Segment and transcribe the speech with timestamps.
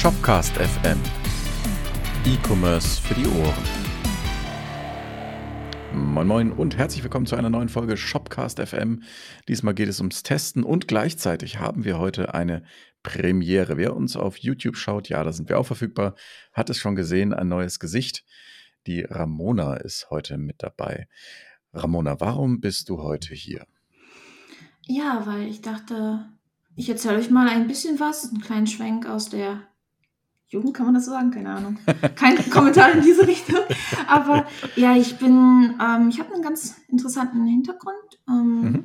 [0.00, 0.98] Shopcast FM.
[2.24, 3.64] E-Commerce für die Ohren.
[5.92, 9.02] Moin Moin und herzlich willkommen zu einer neuen Folge Shopcast FM.
[9.46, 12.62] Diesmal geht es ums Testen und gleichzeitig haben wir heute eine
[13.02, 13.76] Premiere.
[13.76, 16.14] Wer uns auf YouTube schaut, ja, da sind wir auch verfügbar,
[16.54, 18.24] hat es schon gesehen, ein neues Gesicht.
[18.86, 21.08] Die Ramona ist heute mit dabei.
[21.74, 23.66] Ramona, warum bist du heute hier?
[24.86, 26.26] Ja, weil ich dachte,
[26.74, 29.69] ich erzähle euch mal ein bisschen was, einen kleinen Schwenk aus der
[30.50, 31.30] Jugend, kann man das so sagen?
[31.30, 31.78] Keine Ahnung.
[32.16, 33.60] Kein Kommentar in diese Richtung.
[34.08, 38.20] Aber ja, ich bin, ähm, ich habe einen ganz interessanten Hintergrund.
[38.28, 38.84] Ähm, mhm.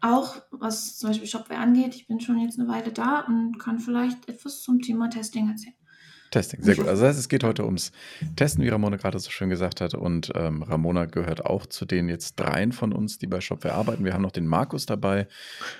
[0.00, 1.94] Auch was zum Beispiel Shopware angeht.
[1.94, 5.76] Ich bin schon jetzt eine Weile da und kann vielleicht etwas zum Thema Testing erzählen.
[6.32, 6.88] Testing, sehr gut.
[6.88, 7.92] Also das heißt, es geht heute ums
[8.36, 9.94] Testen, wie Ramona gerade so schön gesagt hat.
[9.94, 14.04] Und ähm, Ramona gehört auch zu den jetzt dreien von uns, die bei Shopware arbeiten.
[14.04, 15.28] Wir haben noch den Markus dabei,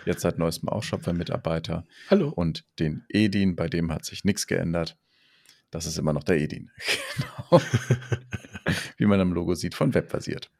[0.04, 1.84] jetzt seit neuestem auch Shopware-Mitarbeiter.
[2.10, 2.28] Hallo.
[2.28, 4.98] Und den Edin, bei dem hat sich nichts geändert.
[5.70, 6.70] Das ist immer noch der Edin.
[7.16, 7.62] genau.
[8.98, 10.50] wie man am Logo sieht, von Webbasiert.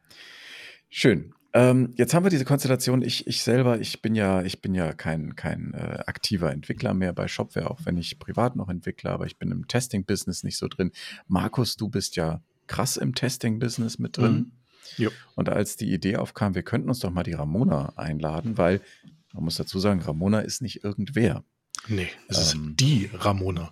[0.89, 1.33] Schön.
[1.55, 3.03] Ähm, jetzt haben wir diese Konstellation.
[3.03, 7.13] Ich, ich selber, ich bin ja, ich bin ja kein, kein äh, aktiver Entwickler mehr
[7.13, 10.67] bei Shopware, auch wenn ich privat noch entwickle, aber ich bin im Testing-Business nicht so
[10.67, 10.91] drin.
[11.27, 14.51] Markus, du bist ja krass im Testing-Business mit drin.
[14.97, 15.09] Mhm.
[15.35, 18.81] Und als die Idee aufkam, wir könnten uns doch mal die Ramona einladen, weil
[19.33, 21.43] man muss dazu sagen, Ramona ist nicht irgendwer.
[21.87, 23.71] Nee, es ähm, ist die Ramona.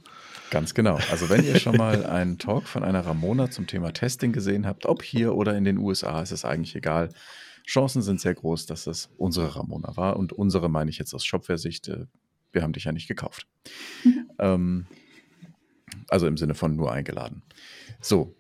[0.50, 1.00] Ganz genau.
[1.10, 4.86] Also wenn ihr schon mal einen Talk von einer Ramona zum Thema Testing gesehen habt,
[4.86, 7.10] ob hier oder in den USA, ist es eigentlich egal.
[7.72, 10.18] Chancen sind sehr groß, dass es unsere Ramona war.
[10.18, 11.88] Und unsere meine ich jetzt aus Shopware-Sicht.
[11.88, 12.06] Äh,
[12.52, 13.48] wir haben dich ja nicht gekauft.
[14.04, 14.30] Mhm.
[14.40, 14.86] Ähm,
[16.10, 17.44] also im Sinne von nur eingeladen.
[18.02, 18.36] So,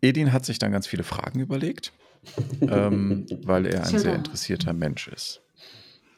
[0.00, 1.92] Edin hat sich dann ganz viele Fragen überlegt,
[2.60, 5.42] ähm, weil er ein sehr interessierter Mensch ist.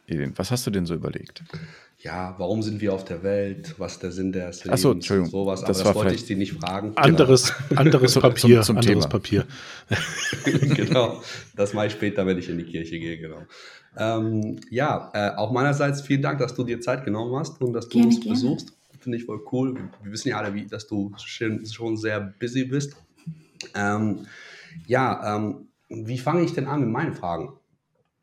[0.06, 1.42] Edin, was hast du denn so überlegt?
[2.06, 5.28] Ja, warum sind wir auf der Welt, was ist der Sinn des Lebens, Achso, Entschuldigung,
[5.28, 6.92] sowas, aber das, das wollte ich Sie nicht fragen.
[6.94, 7.80] Anderes, genau.
[7.80, 9.08] anderes Papier, zum, zum anderes Thema.
[9.08, 9.46] Papier.
[10.76, 11.20] genau,
[11.56, 13.42] das mache ich später, wenn ich in die Kirche gehe, genau.
[13.98, 17.88] Ähm, ja, äh, auch meinerseits vielen Dank, dass du dir Zeit genommen hast und dass
[17.88, 18.34] du gerne, uns gerne.
[18.34, 18.72] besuchst.
[19.00, 19.74] Finde ich voll cool.
[20.02, 22.94] Wir wissen ja alle, wie, dass du schon, schon sehr busy bist.
[23.74, 24.26] Ähm,
[24.86, 27.52] ja, ähm, wie fange ich denn an mit meinen Fragen?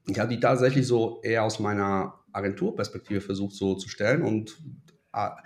[0.07, 4.57] Ich habe die tatsächlich so eher aus meiner Agenturperspektive versucht so zu stellen und
[5.11, 5.37] ah,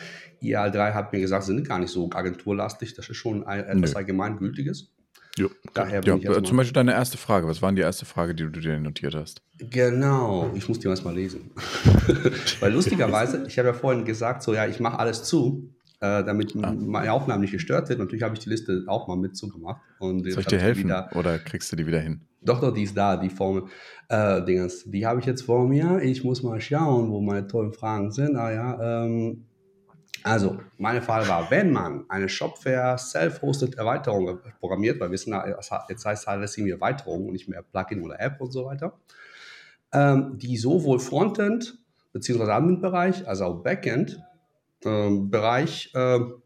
[0.42, 3.98] IAL3 hat mir gesagt, sind gar nicht so agenturlastig, das ist schon ein, etwas Nö.
[3.98, 4.94] Allgemeingültiges.
[5.38, 5.50] Jo.
[5.74, 7.48] Daher bin ja, ich zum Beispiel deine erste Frage.
[7.48, 9.44] Was war die erste Frage, die du dir notiert hast?
[9.60, 11.52] Genau, ich muss die erstmal lesen.
[12.60, 16.56] Weil lustigerweise, ich habe ja vorhin gesagt, so ja, ich mache alles zu, äh, damit
[16.62, 16.72] ah.
[16.72, 18.00] meine Aufnahme nicht gestört wird.
[18.00, 19.82] Natürlich habe ich die Liste auch mal mit zugemacht.
[20.00, 22.22] Und Soll ich dir helfen wieder, oder kriegst du die wieder hin?
[22.42, 23.66] Doch, doch, die ist da, die Formel.
[24.10, 26.00] Äh, Dingens, die habe ich jetzt vor mir.
[26.02, 28.36] Ich muss mal schauen, wo meine tollen Fragen sind.
[28.36, 29.46] Ah ja, ähm,
[30.24, 35.34] also, meine Frage war, wenn man eine Shopware Self-Hosted Erweiterung programmiert, weil wir wissen,
[35.90, 39.00] jetzt heißt alles irgendwie Erweiterung und nicht mehr Plugin oder App und so weiter,
[39.94, 41.78] ähm, die sowohl Frontend
[42.14, 42.44] bzw.
[42.44, 46.42] Admin-Bereich als auch Backend-Bereich ähm,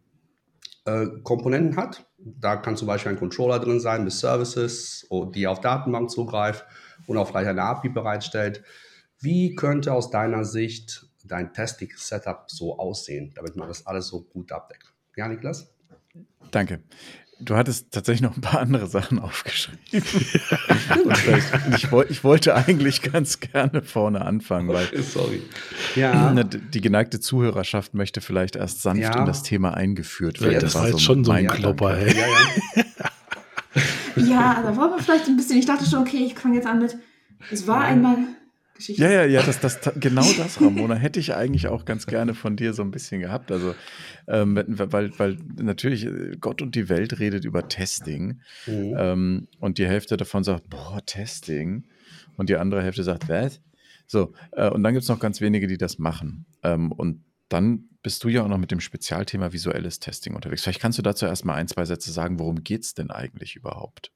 [0.86, 5.48] äh, äh, Komponenten hat, da kann zum Beispiel ein Controller drin sein mit Services, die
[5.48, 6.66] auf Datenbank zugreift
[7.08, 8.64] und auch vielleicht eine API bereitstellt.
[9.20, 14.52] Wie könnte aus deiner Sicht dein Testing-Setup so aussehen, damit man das alles so gut
[14.52, 14.94] abdeckt?
[15.16, 15.74] Ja, Niklas?
[16.52, 16.82] Danke.
[17.44, 19.80] Du hattest tatsächlich noch ein paar andere Sachen aufgeschrieben.
[19.92, 25.42] ich, ich, wollte eigentlich ganz gerne vorne anfangen, weil Sorry.
[25.96, 26.34] Ja.
[26.44, 29.20] die geneigte Zuhörerschaft möchte vielleicht erst sanft ja.
[29.20, 30.54] in das Thema eingeführt werden.
[30.54, 31.98] Ja, das war jetzt so schon so ein Klopper.
[31.98, 32.16] Ey.
[32.16, 32.26] Ja,
[32.76, 32.84] ja.
[34.16, 35.58] ja, da wollen wir vielleicht ein bisschen.
[35.58, 36.98] Ich dachte schon, okay, ich fange jetzt an mit.
[37.50, 38.18] Es war einmal
[38.82, 39.04] Geschichte.
[39.04, 42.56] Ja, ja, ja, das, das, genau das, Ramona, hätte ich eigentlich auch ganz gerne von
[42.56, 43.52] dir so ein bisschen gehabt.
[43.52, 43.76] Also,
[44.28, 48.96] ähm, weil, weil natürlich äh, Gott und die Welt redet über Testing mhm.
[48.98, 51.84] ähm, und die Hälfte davon sagt, boah, Testing.
[52.38, 53.62] Und die andere Hälfte sagt, was?
[54.08, 56.46] So, äh, und dann gibt es noch ganz wenige, die das machen.
[56.64, 60.64] Ähm, und dann bist du ja auch noch mit dem Spezialthema visuelles Testing unterwegs.
[60.64, 64.12] Vielleicht kannst du dazu erstmal ein, zwei Sätze sagen, worum geht es denn eigentlich überhaupt?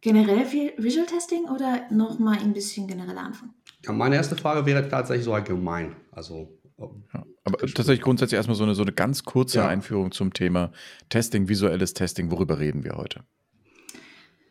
[0.00, 0.46] Generell
[0.78, 3.54] Visual Testing oder nochmal ein bisschen genereller Anfang?
[3.84, 5.96] Ja, meine erste Frage wäre tatsächlich so allgemein.
[6.12, 6.48] Also,
[6.78, 9.68] ja, aber tatsächlich grundsätzlich erstmal so eine, so eine ganz kurze ja.
[9.68, 10.72] Einführung zum Thema
[11.08, 12.30] Testing, visuelles Testing.
[12.30, 13.24] Worüber reden wir heute?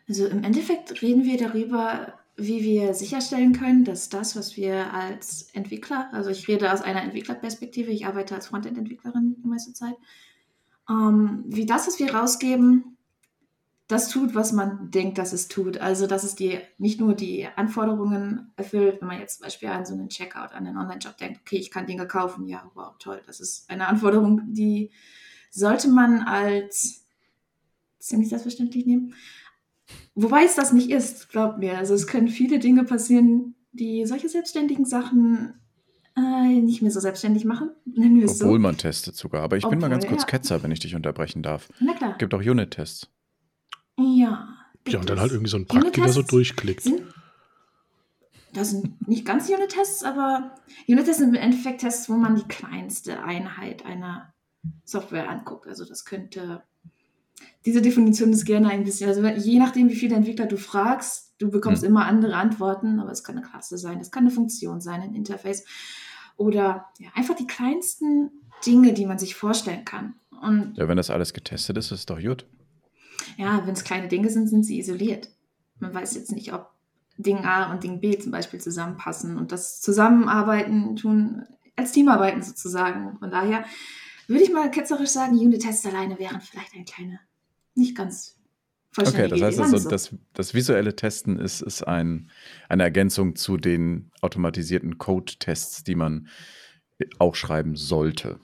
[0.08, 5.50] Also im Endeffekt reden wir darüber, wie wir sicherstellen können, dass das, was wir als
[5.54, 9.96] Entwickler, also ich rede aus einer Entwicklerperspektive, ich arbeite als Frontend-Entwicklerin die meiste Zeit,
[10.90, 12.98] ähm, wie das, was wir rausgeben,
[13.90, 15.80] das tut, was man denkt, dass es tut.
[15.80, 19.84] Also, dass es die nicht nur die Anforderungen erfüllt, wenn man jetzt zum Beispiel an
[19.84, 23.20] so einen Checkout, an einen Online-Shop denkt, okay, ich kann Dinge kaufen, ja, wow, toll,
[23.26, 24.92] das ist eine Anforderung, die
[25.50, 27.04] sollte man als
[27.98, 29.16] ziemlich selbstverständlich nehmen.
[30.14, 31.80] Wobei es das nicht ist, glaubt mir.
[31.80, 35.56] Also es können viele Dinge passieren, die solche selbstständigen Sachen
[36.16, 37.72] äh, nicht mehr so selbstständig machen.
[37.88, 38.60] Obwohl so.
[38.60, 39.42] man testet sogar.
[39.42, 40.28] Aber ich Obwohl, bin mal ganz kurz ja.
[40.28, 41.70] Ketzer, wenn ich dich unterbrechen darf.
[41.80, 42.16] Na klar.
[42.20, 43.10] Gibt auch Unit-Tests.
[44.00, 44.48] Ja.
[44.88, 46.82] Ja, und dann halt irgendwie so ein Praktiker so durchklickt.
[46.82, 47.02] Sind,
[48.54, 50.56] das sind nicht ganz Unit-Tests, aber
[50.88, 54.34] Unit-Tests sind im Endeffekt Tests, wo man die kleinste Einheit einer
[54.84, 55.68] Software anguckt.
[55.68, 56.64] Also das könnte,
[57.66, 61.52] diese Definition ist gerne ein bisschen, also je nachdem, wie viele Entwickler du fragst, du
[61.52, 61.90] bekommst hm.
[61.90, 65.14] immer andere Antworten, aber es kann eine Klasse sein, es kann eine Funktion sein, ein
[65.14, 65.66] Interface
[66.36, 68.32] oder ja, einfach die kleinsten
[68.66, 70.16] Dinge, die man sich vorstellen kann.
[70.42, 72.46] Und ja, wenn das alles getestet ist, ist es doch gut.
[73.38, 75.30] Ja, wenn es kleine Dinge sind, sind sie isoliert.
[75.80, 76.72] Man weiß jetzt nicht, ob
[77.18, 81.44] Ding A und Ding B zum Beispiel zusammenpassen und das Zusammenarbeiten tun,
[81.76, 83.18] als Teamarbeiten sozusagen.
[83.20, 83.66] Von daher
[84.28, 87.20] würde ich mal ketzerisch sagen, Unit-Tests alleine wären vielleicht ein kleiner,
[87.76, 88.40] nicht ganz
[88.98, 92.32] Okay, das heißt also, das, das visuelle Testen ist, ist ein,
[92.70, 96.28] eine Ergänzung zu den automatisierten Code-Tests, die man
[97.20, 98.40] auch schreiben sollte.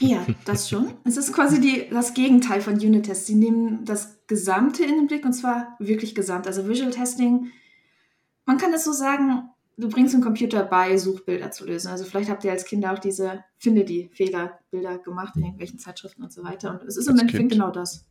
[0.00, 0.94] Ja, das schon.
[1.04, 3.26] Es ist quasi die, das Gegenteil von Unit-Tests.
[3.26, 6.46] Sie nehmen das Gesamte in den Blick und zwar wirklich gesamt.
[6.46, 7.50] Also Visual Testing,
[8.46, 11.88] man kann es so sagen, du bringst dem Computer bei, Suchbilder zu lösen.
[11.88, 16.22] Also vielleicht habt ihr als Kinder auch diese Finde die Fehlerbilder gemacht in irgendwelchen Zeitschriften
[16.22, 16.72] und so weiter.
[16.72, 18.06] Und es ist im Endeffekt genau das.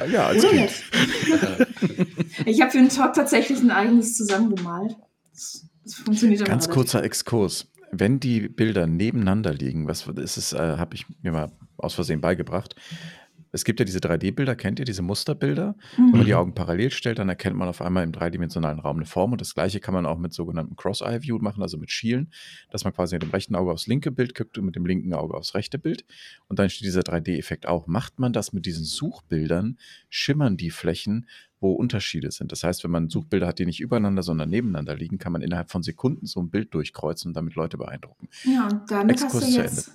[0.00, 0.52] Ah ja, als Oder
[2.46, 4.96] ich habe für den Talk tatsächlich ein eigenes zusammengemalt.
[5.32, 10.76] Das, das funktioniert Ganz kurzer Exkurs wenn die Bilder nebeneinander liegen, was ist es, äh,
[10.78, 12.74] habe ich mir mal aus Versehen beigebracht.
[13.54, 15.76] Es gibt ja diese 3D-Bilder, kennt ihr diese Musterbilder?
[15.98, 16.04] Mhm.
[16.04, 16.38] Wenn man die mhm.
[16.38, 19.32] Augen parallel stellt, dann erkennt man auf einmal im dreidimensionalen Raum eine Form.
[19.32, 22.32] Und das gleiche kann man auch mit sogenannten Cross-Eye-View machen, also mit Schielen,
[22.70, 25.12] dass man quasi mit dem rechten Auge aufs linke Bild guckt und mit dem linken
[25.12, 26.06] Auge aufs rechte Bild.
[26.48, 27.86] Und dann steht dieser 3D-Effekt auch.
[27.86, 29.76] Macht man das mit diesen Suchbildern,
[30.08, 31.26] schimmern die Flächen
[31.62, 32.52] wo Unterschiede sind.
[32.52, 35.70] Das heißt, wenn man Suchbilder hat, die nicht übereinander, sondern nebeneinander liegen, kann man innerhalb
[35.70, 38.28] von Sekunden so ein Bild durchkreuzen und damit Leute beeindrucken.
[38.44, 39.92] Ja, und damit Exkurs hast du jetzt,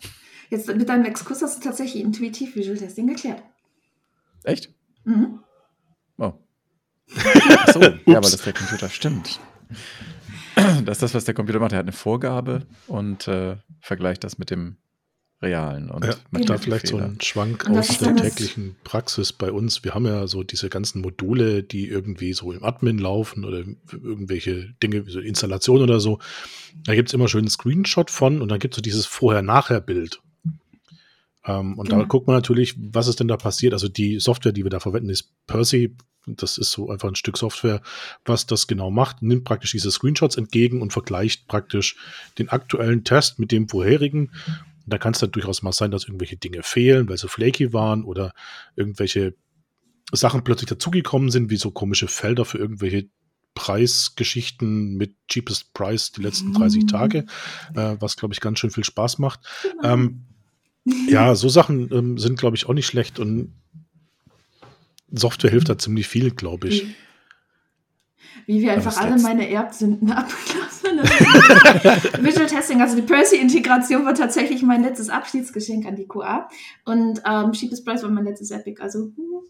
[0.49, 3.43] jetzt mit deinem Exkurs hast du tatsächlich intuitiv Visual Testing geklärt.
[4.43, 4.73] Echt?
[5.03, 5.39] Mhm.
[6.17, 6.33] Oh.
[7.15, 9.39] Achso, ja, weil das der Computer stimmt.
[10.55, 11.73] Das ist das, was der Computer macht.
[11.73, 14.77] Er hat eine Vorgabe und äh, vergleicht das mit dem
[15.41, 15.89] realen.
[15.91, 17.03] Und ja, da vielleicht Fehler.
[17.03, 19.83] so ein Schwank aus der täglichen Praxis bei uns.
[19.83, 24.73] Wir haben ja so diese ganzen Module, die irgendwie so im Admin laufen oder irgendwelche
[24.81, 26.19] Dinge, wie so Installation oder so.
[26.85, 30.21] Da gibt es immer schön einen Screenshot von und dann gibt es so dieses Vorher-Nachher-Bild.
[31.45, 31.99] Ähm, und mhm.
[31.99, 33.73] da guckt man natürlich, was ist denn da passiert.
[33.73, 35.95] Also die Software, die wir da verwenden, ist Percy.
[36.25, 37.81] Das ist so einfach ein Stück Software,
[38.25, 39.21] was das genau macht.
[39.21, 41.95] Nimmt praktisch diese Screenshots entgegen und vergleicht praktisch
[42.37, 44.31] den aktuellen Test mit dem vorherigen
[44.87, 47.73] und da kann es dann durchaus mal sein, dass irgendwelche Dinge fehlen, weil sie flaky
[47.73, 48.31] waren oder
[48.77, 49.35] irgendwelche
[50.13, 53.09] Sachen plötzlich dazugekommen sind, wie so komische Felder für irgendwelche
[53.53, 56.87] Preisgeschichten mit Cheapest Price die letzten 30 mhm.
[56.87, 57.25] Tage,
[57.75, 59.41] äh, was, glaube ich, ganz schön viel Spaß macht.
[59.63, 59.93] Genau.
[59.93, 60.23] Ähm,
[61.09, 63.51] ja, so Sachen ähm, sind, glaube ich, auch nicht schlecht und
[65.11, 66.85] Software hilft da ziemlich viel, glaube ich.
[68.45, 70.77] Wie wir einfach alle meine Erbsünden abgelassen
[72.23, 76.49] Visual Testing, also die Percy-Integration war tatsächlich mein letztes Abschiedsgeschenk an die QA.
[76.85, 78.81] Und ähm, Cheapest Price war mein letztes Epic.
[78.81, 78.99] Also.
[78.99, 79.41] Hm.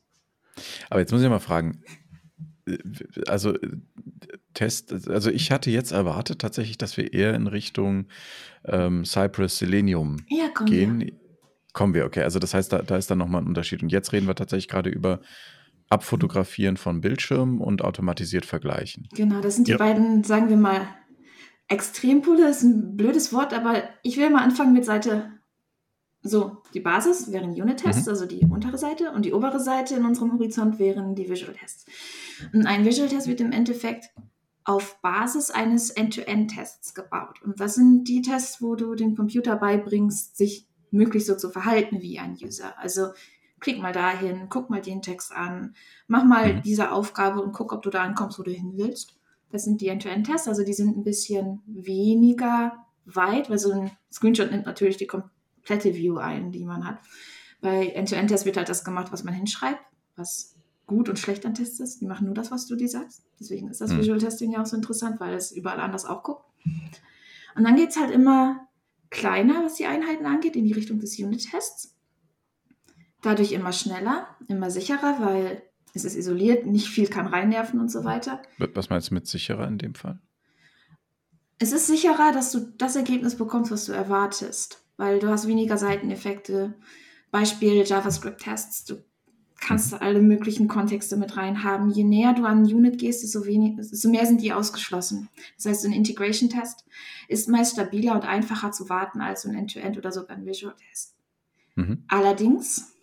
[0.90, 1.84] Aber jetzt muss ich mal fragen.
[3.28, 3.54] Also
[4.54, 8.08] Test, also ich hatte jetzt erwartet tatsächlich, dass wir eher in Richtung
[8.66, 11.00] ähm, Cypress Selenium ja, gehen.
[11.00, 11.14] Wir.
[11.74, 12.24] Kommen wir, okay.
[12.24, 13.84] Also das heißt, da, da ist dann nochmal ein Unterschied.
[13.84, 15.22] Und jetzt reden wir tatsächlich gerade über
[15.90, 19.08] Abfotografieren von Bildschirmen und automatisiert vergleichen.
[19.16, 19.78] Genau, das sind die ja.
[19.78, 20.88] beiden, sagen wir mal,
[21.68, 22.44] Extrempole.
[22.44, 25.32] Das ist ein blödes Wort, aber ich will mal anfangen mit Seite.
[26.24, 28.10] So, die Basis wären Unit-Tests, mhm.
[28.10, 31.86] also die untere Seite, und die obere Seite in unserem Horizont wären die Visual-Tests.
[32.54, 34.10] Ein Visual-Test wird im Endeffekt
[34.64, 37.42] auf Basis eines End-to-End-Tests gebaut.
[37.44, 42.02] Und das sind die Tests, wo du dem Computer beibringst, sich möglichst so zu verhalten
[42.02, 42.78] wie ein User.
[42.78, 43.08] Also
[43.60, 45.76] klick mal dahin, guck mal den Text an,
[46.08, 46.62] mach mal mhm.
[46.64, 49.16] diese Aufgabe und guck, ob du da ankommst, wo du hin willst.
[49.52, 54.52] Das sind die End-to-End-Tests, also die sind ein bisschen weniger weit, weil so ein Screenshot
[54.52, 57.00] nimmt natürlich die komplette View ein, die man hat.
[57.62, 59.82] Bei End-to-End-Tests wird halt das gemacht, was man hinschreibt,
[60.16, 62.02] was gut und schlecht an Tests ist.
[62.02, 63.24] Die machen nur das, was du dir sagst.
[63.40, 64.00] Deswegen ist das mhm.
[64.00, 66.46] Visual Testing ja auch so interessant, weil es überall anders auch guckt.
[67.56, 68.68] Und dann geht es halt immer
[69.10, 71.97] kleiner, was die Einheiten angeht, in die Richtung des Unit-Tests
[73.22, 78.04] dadurch immer schneller, immer sicherer, weil es ist isoliert, nicht viel kann reinnerven und so
[78.04, 78.42] weiter.
[78.74, 80.20] Was meinst du mit sicherer in dem Fall?
[81.60, 85.78] Es ist sicherer, dass du das Ergebnis bekommst, was du erwartest, weil du hast weniger
[85.78, 86.76] Seiteneffekte.
[87.32, 88.86] Beispiel JavaScript-Tests.
[88.86, 89.04] Du
[89.60, 89.98] kannst mhm.
[90.02, 91.90] alle möglichen Kontexte mit reinhaben.
[91.90, 95.30] Je näher du an Unit gehst, desto, wenig, desto mehr sind die ausgeschlossen.
[95.56, 96.86] Das heißt, ein Integration-Test
[97.28, 101.16] ist meist stabiler und einfacher zu warten als ein End-to-End -End oder sogar ein Visual-Test.
[101.76, 102.04] Mhm.
[102.08, 102.94] Allerdings,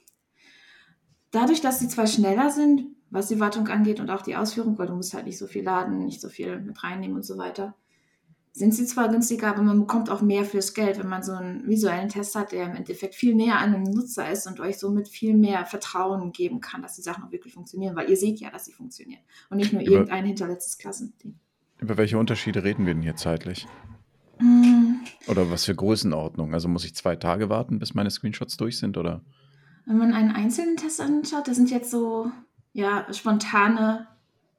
[1.34, 4.88] dadurch, dass sie zwar schneller sind, was die Wartung angeht und auch die Ausführung, weil
[4.88, 7.74] du musst halt nicht so viel laden, nicht so viel mit reinnehmen und so weiter,
[8.52, 11.66] sind sie zwar günstiger, aber man bekommt auch mehr fürs Geld, wenn man so einen
[11.66, 15.08] visuellen Test hat, der im Endeffekt viel näher an einem Nutzer ist und euch somit
[15.08, 18.50] viel mehr Vertrauen geben kann, dass die Sachen auch wirklich funktionieren, weil ihr seht ja,
[18.50, 21.34] dass sie funktionieren und nicht nur über, irgendein hinterletztes Klassending.
[21.80, 23.66] Über welche Unterschiede reden wir denn hier zeitlich?
[24.38, 25.00] Mm.
[25.26, 26.54] Oder was für Größenordnung?
[26.54, 29.22] Also muss ich zwei Tage warten, bis meine Screenshots durch sind, oder?
[29.86, 32.30] Wenn man einen einzelnen Test anschaut, das sind jetzt so
[32.72, 34.08] ja, spontane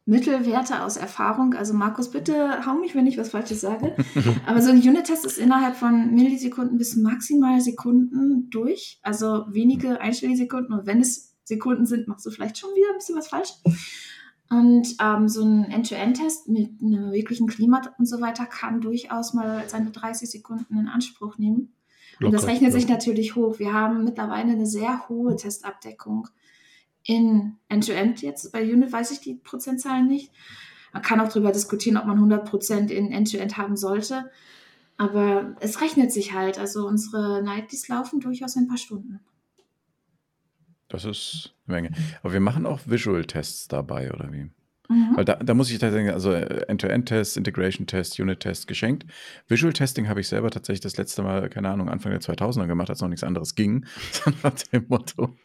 [0.06, 1.56] Mittelwerte aus Erfahrung.
[1.56, 3.96] Also Markus, bitte hau mich, wenn ich was Falsches sage.
[4.46, 9.00] Aber so ein Unit-Test ist innerhalb von Millisekunden bis maximal Sekunden durch.
[9.02, 10.78] Also wenige Einstellsekunden.
[10.78, 13.50] Und wenn es Sekunden sind, machst du vielleicht schon wieder ein bisschen was falsch.
[14.52, 19.68] Und ähm, so ein End-to-End-Test mit einem wirklichen Klima und so weiter kann durchaus mal
[19.68, 21.74] seine 30 Sekunden in Anspruch nehmen.
[22.20, 22.80] Locker, und das rechnet ja.
[22.80, 23.60] sich natürlich hoch.
[23.60, 26.28] Wir haben mittlerweile eine sehr hohe Testabdeckung
[27.04, 28.52] in End-to-End jetzt.
[28.52, 30.32] Bei Unit weiß ich die Prozentzahlen nicht.
[30.94, 34.32] Man kann auch darüber diskutieren, ob man 100% in End-to-End haben sollte.
[34.98, 36.58] Aber es rechnet sich halt.
[36.58, 39.20] Also unsere Nighties laufen durchaus ein paar Stunden.
[40.88, 41.92] Das ist eine Menge.
[42.24, 44.50] Aber wir machen auch Visual-Tests dabei, oder wie?
[44.90, 45.16] Mhm.
[45.16, 49.06] Weil da, da muss ich tatsächlich, also äh, End-to-End-Test, Integration-Test, Unit-Test geschenkt.
[49.48, 53.02] Visual-Testing habe ich selber tatsächlich das letzte Mal, keine Ahnung, Anfang der 2000er gemacht, als
[53.02, 53.86] noch nichts anderes ging.
[54.44, 55.36] nach dem Motto,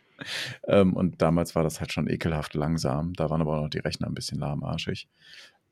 [0.67, 3.15] ähm, und damals war das halt schon ekelhaft langsam.
[3.15, 5.09] Da waren aber auch noch die Rechner ein bisschen lahmarschig.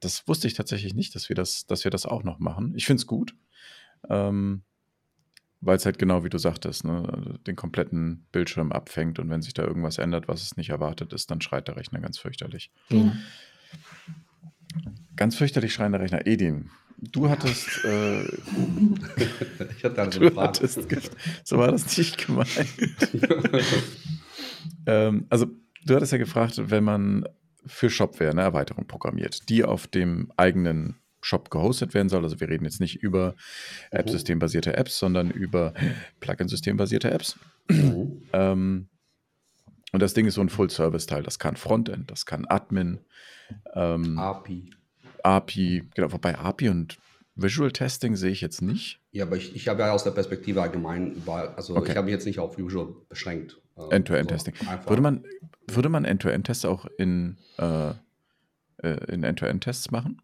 [0.01, 2.73] Das wusste ich tatsächlich nicht, dass wir das, dass wir das auch noch machen.
[2.77, 3.35] Ich finde es gut.
[4.09, 4.63] Ähm,
[5.61, 9.55] weil es halt genau wie du sagtest, ne, den kompletten Bildschirm abfängt und wenn sich
[9.55, 12.71] da irgendwas ändert, was es nicht erwartet ist, dann schreit der Rechner ganz fürchterlich.
[12.91, 13.19] Mhm.
[15.17, 16.27] Ganz fürchterlich schreiender Rechner.
[16.27, 17.85] Edin, du hattest.
[17.85, 18.23] Äh,
[19.77, 20.49] ich hatte da so eine Frage.
[20.49, 21.11] Hattest,
[21.45, 22.49] so war das nicht gemeint.
[24.87, 25.47] Ähm, also,
[25.85, 27.25] du hattest ja gefragt, wenn man
[27.67, 32.23] für Shopware eine Erweiterung programmiert, die auf dem eigenen Shop gehostet werden soll.
[32.23, 33.99] Also wir reden jetzt nicht über mhm.
[33.99, 35.75] App-Systembasierte Apps, sondern über
[36.21, 37.39] Plugin-Systembasierte Apps.
[37.69, 38.23] Mhm.
[38.33, 38.89] ähm,
[39.93, 41.23] und das Ding ist so ein Full-Service-Teil.
[41.23, 43.01] Das kann Frontend, das kann Admin.
[43.75, 44.71] Ähm, API.
[45.23, 46.99] API, genau, wobei API und
[47.35, 49.01] Visual Testing sehe ich jetzt nicht.
[49.13, 51.93] Ja, aber ich, ich habe ja aus der Perspektive allgemein, also okay.
[51.93, 53.61] ich habe mich jetzt nicht auf Visual beschränkt.
[53.77, 54.55] Äh, End-to-End-Testing.
[54.57, 55.25] So würde man,
[55.69, 57.91] würde man End-to-End-Tests auch in, äh,
[58.83, 60.21] äh in End-to-End-Tests machen?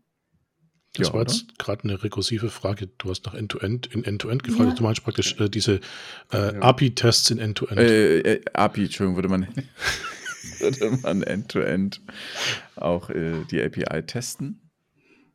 [0.94, 2.86] Das ja, war jetzt gerade eine rekursive Frage.
[2.98, 4.70] Du hast nach End-to-End -End, in End-to-End -End gefragt.
[4.70, 4.74] Ja.
[4.76, 5.80] Du meinst praktisch äh, diese
[6.32, 6.62] äh, ja.
[6.62, 7.78] API-Tests in End-to-End.
[7.78, 9.48] Äh, äh, API, Entschuldigung, würde man,
[10.60, 12.00] würde man End-to-End
[12.76, 14.70] auch die API testen?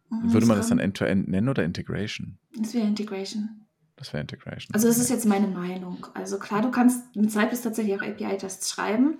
[0.09, 2.39] Mhm, würde man das dann End-to-End -End nennen oder Integration?
[2.57, 3.67] Das wäre Integration.
[3.97, 4.73] Das wäre Integration.
[4.73, 6.07] Also das ist jetzt meine Meinung.
[6.13, 9.19] Also klar, du kannst mit Cypress tatsächlich auch API-Tests schreiben,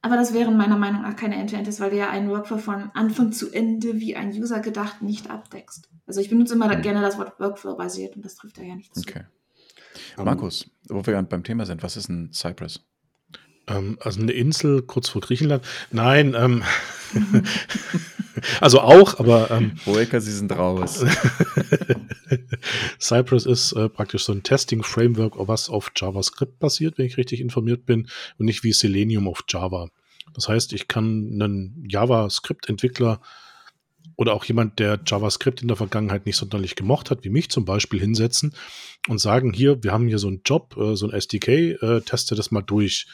[0.00, 3.32] aber das wären meiner Meinung nach keine End-to-End-Tests, weil du ja einen Workflow von Anfang
[3.32, 5.88] zu Ende wie ein User gedacht nicht abdeckst.
[6.06, 6.82] Also ich benutze immer mhm.
[6.82, 9.00] gerne das Wort Workflow-basiert und das trifft da ja nicht zu.
[9.00, 9.24] Okay.
[10.16, 12.80] Markus, wo wir beim Thema sind, was ist ein Cypress?
[13.66, 15.64] Ähm, also eine Insel kurz vor Griechenland.
[15.90, 16.62] Nein, ähm,
[18.60, 19.50] also auch, aber.
[19.50, 21.04] Ähm, Hoeker, Sie sind raus.
[23.00, 27.86] Cypress ist äh, praktisch so ein Testing-Framework, was auf JavaScript basiert, wenn ich richtig informiert
[27.86, 29.88] bin, und nicht wie Selenium auf Java.
[30.34, 33.20] Das heißt, ich kann einen JavaScript-Entwickler
[34.16, 37.64] oder auch jemand, der JavaScript in der Vergangenheit nicht sonderlich gemocht hat, wie mich zum
[37.64, 38.52] Beispiel, hinsetzen
[39.08, 41.48] und sagen, hier, wir haben hier so einen Job, äh, so ein SDK,
[41.80, 43.06] äh, teste das mal durch.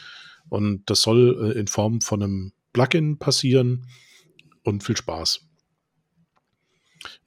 [0.49, 3.87] Und das soll äh, in Form von einem Plugin passieren
[4.62, 5.40] und viel Spaß.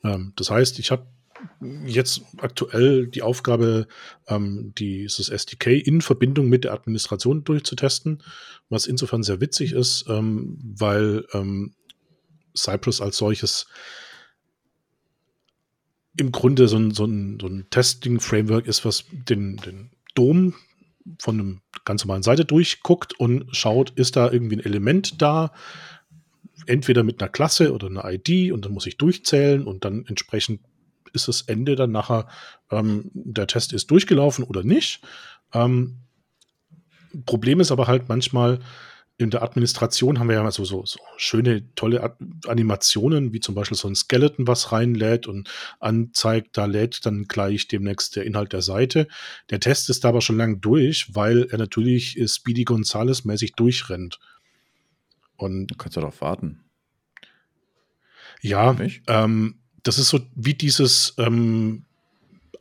[0.04, 1.08] Ähm, das heißt, ich habe
[1.86, 3.88] jetzt aktuell die Aufgabe,
[4.28, 8.24] ähm, dieses SDK in Verbindung mit der Administration durchzutesten,
[8.70, 11.74] was insofern sehr witzig ist, ähm, weil ähm,
[12.56, 13.68] Cypress als solches
[16.20, 20.56] im Grunde so ein, so ein, so ein Testing-Framework ist, was den, den Dom
[21.20, 25.54] von einem ganz normalen Seite durchguckt und schaut, ist da irgendwie ein Element da,
[26.66, 30.62] entweder mit einer Klasse oder einer ID und dann muss ich durchzählen und dann entsprechend
[31.14, 32.28] ist das Ende dann nachher,
[32.72, 35.02] ähm, der Test ist durchgelaufen oder nicht.
[35.54, 36.00] Ähm,
[37.26, 38.60] Problem ist aber halt manchmal,
[39.20, 43.76] in der Administration haben wir ja so, so, so schöne, tolle Animationen, wie zum Beispiel
[43.76, 48.62] so ein Skeleton, was reinlädt und anzeigt, da lädt dann gleich demnächst der Inhalt der
[48.62, 49.08] Seite.
[49.50, 54.20] Der Test ist aber schon lang durch, weil er natürlich Speedy Gonzales mäßig durchrennt.
[55.36, 56.64] Und du kannst ja doch warten.
[58.42, 58.76] Ja,
[59.08, 61.86] ähm, das ist so wie dieses, ähm,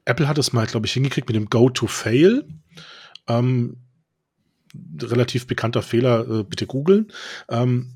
[0.07, 2.47] Apple hat es mal, glaube ich, hingekriegt mit dem Go to Fail.
[3.29, 3.77] Ähm,
[5.01, 7.13] relativ bekannter Fehler, äh, bitte googeln.
[7.49, 7.93] Ähm,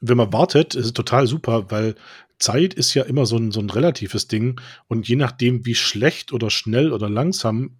[0.00, 1.94] wenn man wartet, ist es total super, weil
[2.38, 6.32] Zeit ist ja immer so ein, so ein relatives Ding und je nachdem, wie schlecht
[6.32, 7.78] oder schnell oder langsam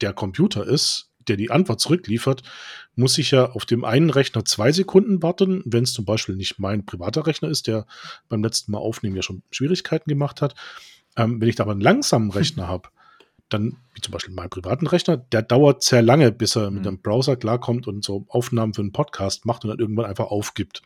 [0.00, 2.42] der Computer ist, der die Antwort zurückliefert,
[2.96, 6.58] muss ich ja auf dem einen Rechner zwei Sekunden warten, wenn es zum Beispiel nicht
[6.58, 7.86] mein privater Rechner ist, der
[8.28, 10.54] beim letzten Mal aufnehmen ja schon Schwierigkeiten gemacht hat.
[11.16, 12.88] Ähm, wenn ich da aber einen langsamen Rechner habe,
[13.48, 16.88] dann, wie zum Beispiel mein privaten Rechner, der dauert sehr lange, bis er mit mhm.
[16.88, 20.82] einem Browser klarkommt und so Aufnahmen für einen Podcast macht und dann irgendwann einfach aufgibt.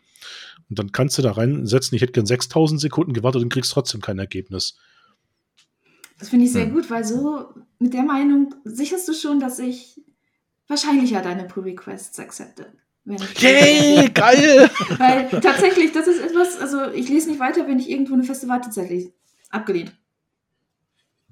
[0.69, 4.01] Und dann kannst du da reinsetzen, ich hätte gern 6000 Sekunden gewartet und kriegst trotzdem
[4.01, 4.77] kein Ergebnis.
[6.19, 6.73] Das finde ich sehr mhm.
[6.73, 10.01] gut, weil so mit der Meinung sicherst du schon, dass ich
[10.67, 12.67] wahrscheinlicher deine Pull-Requests accepte.
[13.05, 14.69] Yay, geil!
[14.97, 18.47] weil tatsächlich, das ist etwas, also ich lese nicht weiter, wenn ich irgendwo eine feste
[18.47, 19.11] Wartezeit lese.
[19.49, 19.93] Abgelehnt.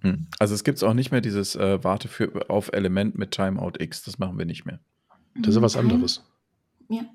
[0.02, 0.28] Hm.
[0.40, 4.04] Also es gibt auch nicht mehr dieses äh, Warte für, auf Element mit Timeout X.
[4.04, 4.80] Das machen wir nicht mehr.
[5.36, 6.24] Das ist ja was anderes.
[6.90, 7.06] Ja.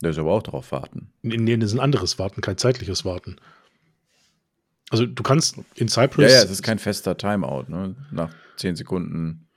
[0.00, 1.12] Da ist aber auch darauf warten.
[1.22, 3.36] Nee, nee, das ist ein anderes Warten, kein zeitliches Warten.
[4.90, 6.30] Also du kannst in Cypress.
[6.30, 7.64] Ja, ja, es ist kein fester Timeout.
[7.68, 7.94] Ne?
[8.10, 9.48] Nach 10 Sekunden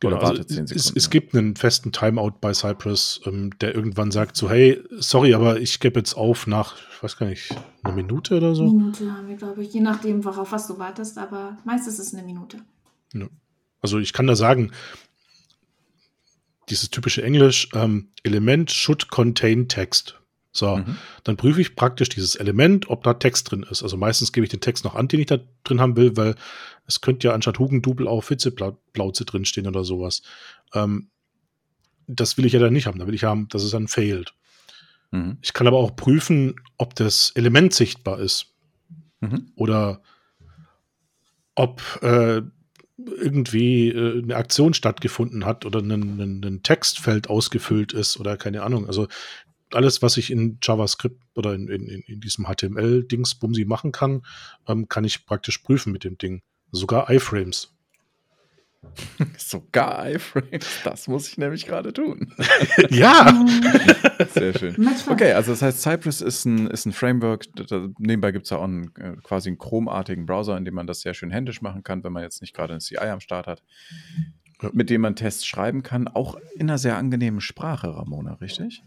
[0.00, 4.50] Genau, also es, es, gibt einen festen Timeout bei Cypress, ähm, der irgendwann sagt so,
[4.50, 8.54] hey, sorry, aber ich gebe jetzt auf nach, ich weiß gar nicht, eine Minute oder
[8.54, 8.64] so.
[8.64, 12.14] Minute haben wir, glaube ich, je nachdem, worauf was du wartest, aber meistens ist es
[12.14, 12.58] eine Minute.
[13.14, 13.26] Ja.
[13.80, 14.72] Also ich kann da sagen,
[16.68, 20.18] dieses typische Englisch, ähm, Element should contain text.
[20.52, 20.96] So, mhm.
[21.22, 23.82] dann prüfe ich praktisch dieses Element, ob da Text drin ist.
[23.82, 26.34] Also meistens gebe ich den Text noch an, den ich da drin haben will, weil
[26.86, 30.22] es könnte ja anstatt Hugendubel auch Witzeblauze drinstehen oder sowas.
[30.74, 31.10] Ähm,
[32.06, 32.98] das will ich ja dann nicht haben.
[32.98, 34.34] Da will ich haben, dass es dann failed.
[35.10, 35.38] Mhm.
[35.42, 38.54] Ich kann aber auch prüfen, ob das Element sichtbar ist.
[39.20, 39.52] Mhm.
[39.56, 40.02] Oder
[41.54, 42.42] ob äh,
[42.98, 48.86] irgendwie äh, eine Aktion stattgefunden hat oder ein, Textfeld ausgefüllt ist oder keine Ahnung.
[48.86, 49.08] Also
[49.72, 54.22] alles, was ich in JavaScript oder in, in, in diesem HTML-Dings-Bumsi machen kann,
[54.68, 56.42] ähm, kann ich praktisch prüfen mit dem Ding.
[56.72, 57.72] Sogar iFrames.
[59.38, 62.32] Sogar iFrames, das muss ich nämlich gerade tun.
[62.90, 63.44] ja!
[64.34, 64.88] Sehr schön.
[65.08, 67.46] Okay, also das heißt, Cypress ist ein, ist ein Framework.
[67.98, 71.00] Nebenbei gibt es ja auch einen, äh, quasi einen Chrome-artigen Browser, in dem man das
[71.00, 73.62] sehr schön händisch machen kann, wenn man jetzt nicht gerade ein CI am Start hat.
[74.72, 78.82] Mit dem man Tests schreiben kann, auch in einer sehr angenehmen Sprache, Ramona, richtig?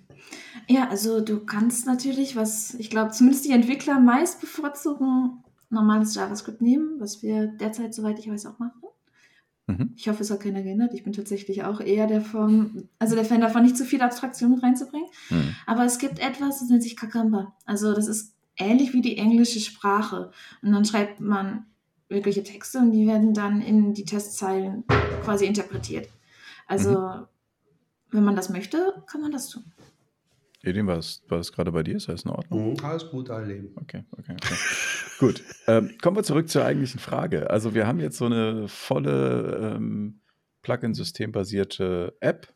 [0.67, 6.61] Ja, also du kannst natürlich, was ich glaube, zumindest die Entwickler meist bevorzugen, normales JavaScript
[6.61, 8.81] nehmen, was wir derzeit, soweit ich weiß, auch machen.
[9.67, 9.93] Mhm.
[9.95, 10.93] Ich hoffe, es hat keiner geändert.
[10.93, 14.51] Ich bin tatsächlich auch eher der Form, also der Fan davon, nicht zu viel Abstraktion
[14.51, 15.07] mit reinzubringen.
[15.29, 15.55] Mhm.
[15.67, 17.55] Aber es gibt etwas, das nennt sich Kakamba.
[17.65, 20.31] Also das ist ähnlich wie die englische Sprache.
[20.61, 21.65] Und dann schreibt man
[22.09, 24.83] wirkliche Texte und die werden dann in die Testzeilen
[25.23, 26.09] quasi interpretiert.
[26.65, 27.25] Also, mhm.
[28.11, 29.63] wenn man das möchte, kann man das tun.
[30.63, 31.95] Edin, war es, war es gerade bei dir?
[31.95, 32.73] Ist alles in Ordnung?
[32.73, 33.71] Mhm, alles gut, all Leben.
[33.75, 34.55] Okay, okay, okay.
[35.19, 35.43] gut.
[35.67, 37.49] Ähm, kommen wir zurück zur eigentlichen Frage.
[37.49, 40.19] Also, wir haben jetzt so eine volle ähm,
[40.63, 42.53] Plugin-System-basierte App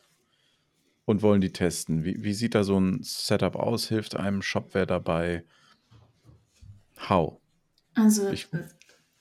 [1.06, 2.04] und wollen die testen.
[2.04, 3.88] Wie, wie sieht da so ein Setup aus?
[3.88, 5.46] Hilft einem Shopware dabei?
[7.10, 7.40] How?
[7.96, 8.50] Also, ich,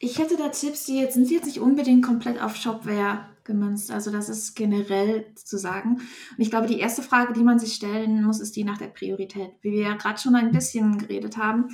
[0.05, 3.93] ich hätte da Tipps, die jetzt sind jetzt nicht unbedingt komplett auf Shopware gemünzt.
[3.93, 5.95] Also das ist generell zu sagen.
[5.95, 8.89] Und ich glaube, die erste Frage, die man sich stellen muss, ist die nach der
[8.89, 9.53] Priorität.
[9.61, 11.69] Wie wir ja gerade schon ein bisschen geredet haben,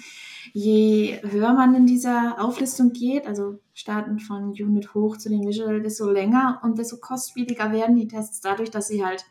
[0.53, 5.81] je höher man in dieser Auflistung geht, also starten von Unit hoch zu den Visual,
[5.81, 9.25] desto länger und desto kostspieliger werden die Tests dadurch, dass sie halt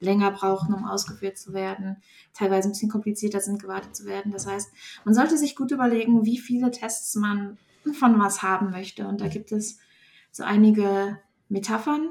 [0.00, 1.98] länger brauchen, um ausgeführt zu werden,
[2.34, 4.32] teilweise ein bisschen komplizierter sind, gewartet zu werden.
[4.32, 4.70] Das heißt,
[5.04, 7.56] man sollte sich gut überlegen, wie viele Tests man
[7.92, 9.06] von was haben möchte.
[9.06, 9.78] Und da gibt es
[10.30, 12.10] so einige Metaphern.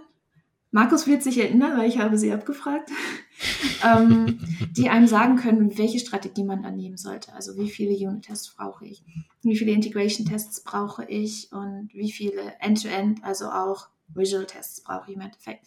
[0.71, 2.91] Markus wird sich erinnern, weil ich habe sie abgefragt,
[3.83, 4.39] ähm,
[4.77, 7.33] die einem sagen können, welche Strategie man dann nehmen sollte.
[7.33, 9.03] Also wie viele Unit-Tests brauche ich,
[9.41, 15.15] wie viele Integration-Tests brauche ich und wie viele End-to-End, -End, also auch Visual-Tests brauche ich
[15.15, 15.65] im Endeffekt.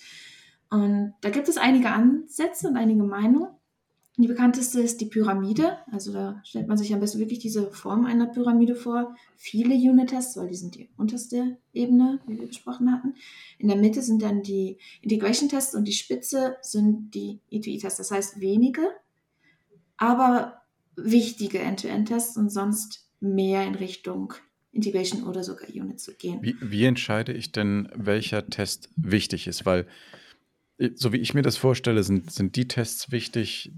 [0.70, 3.48] Und da gibt es einige Ansätze und einige Meinungen.
[4.18, 5.78] Die bekannteste ist die Pyramide.
[5.90, 9.16] Also da stellt man sich am besten wirklich diese Form einer Pyramide vor.
[9.36, 13.14] Viele Unit-Tests, weil die sind die unterste Ebene, wie wir besprochen hatten.
[13.58, 17.98] In der Mitte sind dann die Integration-Tests und die Spitze sind die E2E-Tests.
[17.98, 18.82] Das heißt wenige
[20.02, 20.62] aber
[20.96, 24.34] wichtige End-to-End-Tests und sonst mehr in Richtung
[24.72, 26.40] Integration oder sogar Unit zu gehen.
[26.42, 29.64] Wie, wie entscheide ich denn, welcher Test wichtig ist?
[29.64, 29.86] Weil,
[30.78, 33.70] äh, so wie ich mir das vorstelle, sind, sind die Tests wichtig,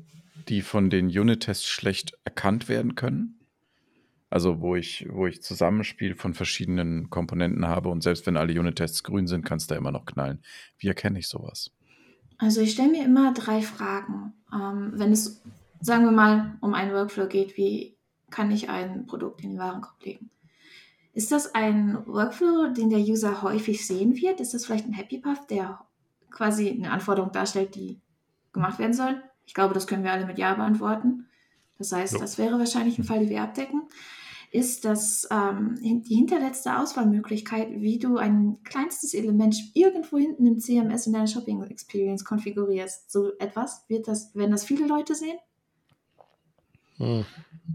[0.48, 3.40] die von den Unit-Tests schlecht erkannt werden können?
[4.30, 9.04] Also wo ich, wo ich Zusammenspiel von verschiedenen Komponenten habe und selbst wenn alle Unit-Tests
[9.04, 10.42] grün sind, kann es da immer noch knallen.
[10.78, 11.70] Wie erkenne ich sowas?
[12.38, 14.32] Also ich stelle mir immer drei Fragen.
[14.52, 15.40] Ähm, wenn es,
[15.80, 17.96] sagen wir mal, um einen Workflow geht, wie
[18.30, 20.30] kann ich ein Produkt in den Warenkorb legen?
[21.12, 24.40] Ist das ein Workflow, den der User häufig sehen wird?
[24.40, 25.80] Ist das vielleicht ein Happy Path, der
[26.32, 28.00] quasi eine Anforderung darstellt, die
[28.52, 29.22] gemacht werden soll?
[29.46, 31.26] Ich glaube, das können wir alle mit Ja beantworten.
[31.78, 33.82] Das heißt, das wäre wahrscheinlich ein Fall, den wir abdecken.
[34.50, 41.08] Ist das ähm, die hinterletzte Auswahlmöglichkeit, wie du ein kleinstes Element irgendwo hinten im CMS
[41.08, 43.10] in deiner Shopping Experience konfigurierst?
[43.10, 43.84] So etwas?
[43.88, 45.38] Wird das, werden das viele Leute sehen?
[46.98, 47.24] Hm.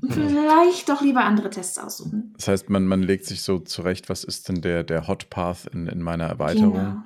[0.10, 2.34] Vielleicht doch lieber andere Tests aussuchen.
[2.38, 5.66] Das heißt, man, man legt sich so zurecht, was ist denn der, der Hot Path
[5.74, 6.74] in, in meiner Erweiterung?
[6.74, 7.04] Genau.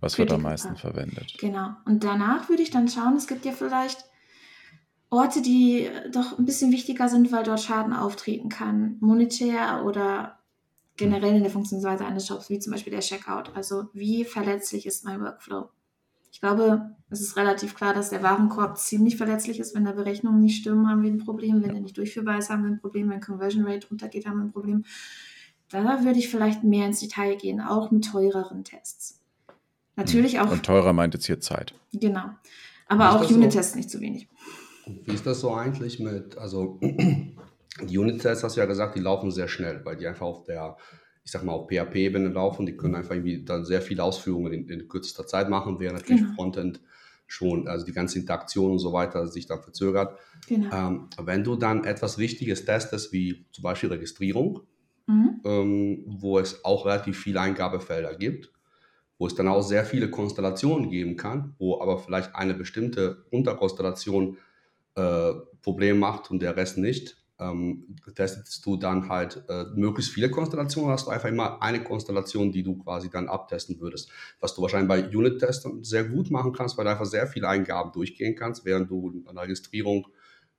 [0.00, 0.80] Was wird am meisten Path.
[0.80, 1.34] verwendet?
[1.38, 1.70] Genau.
[1.84, 4.04] Und danach würde ich dann schauen, es gibt ja vielleicht
[5.10, 8.96] Orte, die doch ein bisschen wichtiger sind, weil dort Schaden auftreten kann.
[9.00, 10.38] Monetär oder
[10.96, 13.56] generell in der Funktionsweise eines Shops, wie zum Beispiel der Checkout.
[13.56, 15.70] Also wie verletzlich ist mein Workflow?
[16.30, 19.74] Ich glaube, es ist relativ klar, dass der Warenkorb ziemlich verletzlich ist.
[19.74, 21.62] Wenn da Berechnungen nicht stimmen, haben wir ein Problem.
[21.62, 23.08] Wenn er nicht durchführbar ist, haben wir ein Problem.
[23.08, 24.84] Wenn Conversion Rate runtergeht, haben wir ein Problem.
[25.70, 29.20] Da würde ich vielleicht mehr ins Detail gehen, auch mit teureren Tests.
[29.98, 30.40] Natürlich hm.
[30.40, 30.52] auch.
[30.52, 31.74] Und teurer meint jetzt hier Zeit.
[31.92, 32.24] Genau.
[32.86, 33.76] Aber auch Unit-Tests so?
[33.76, 34.28] nicht zu wenig.
[35.04, 36.80] Wie ist das so eigentlich mit, also
[37.82, 40.78] die Unit-Tests, hast du ja gesagt, die laufen sehr schnell, weil die einfach auf der
[41.28, 42.64] ich sag mal, auf PHP-Ebene laufen.
[42.64, 46.22] Die können einfach irgendwie dann sehr viele Ausführungen in, in kürzester Zeit machen, während natürlich
[46.22, 46.34] genau.
[46.34, 46.80] Frontend
[47.26, 50.18] schon, also die ganze Interaktion und so weiter sich dann verzögert.
[50.48, 50.74] Genau.
[50.74, 54.60] Ähm, wenn du dann etwas Wichtiges testest, wie zum Beispiel Registrierung,
[55.06, 55.40] mhm.
[55.44, 58.50] ähm, wo es auch relativ viele Eingabefelder gibt,
[59.18, 64.38] wo es dann auch sehr viele Konstellationen geben kann, wo aber vielleicht eine bestimmte Unterkonstellation
[64.94, 70.30] äh, Problem macht und der Rest nicht, ähm, testest du dann halt äh, möglichst viele
[70.30, 74.10] Konstellationen, hast du einfach immer eine Konstellation, die du quasi dann abtesten würdest.
[74.40, 77.92] Was du wahrscheinlich bei Unit-Tests sehr gut machen kannst, weil du einfach sehr viele Eingaben
[77.92, 80.08] durchgehen kannst, während du in der Registrierung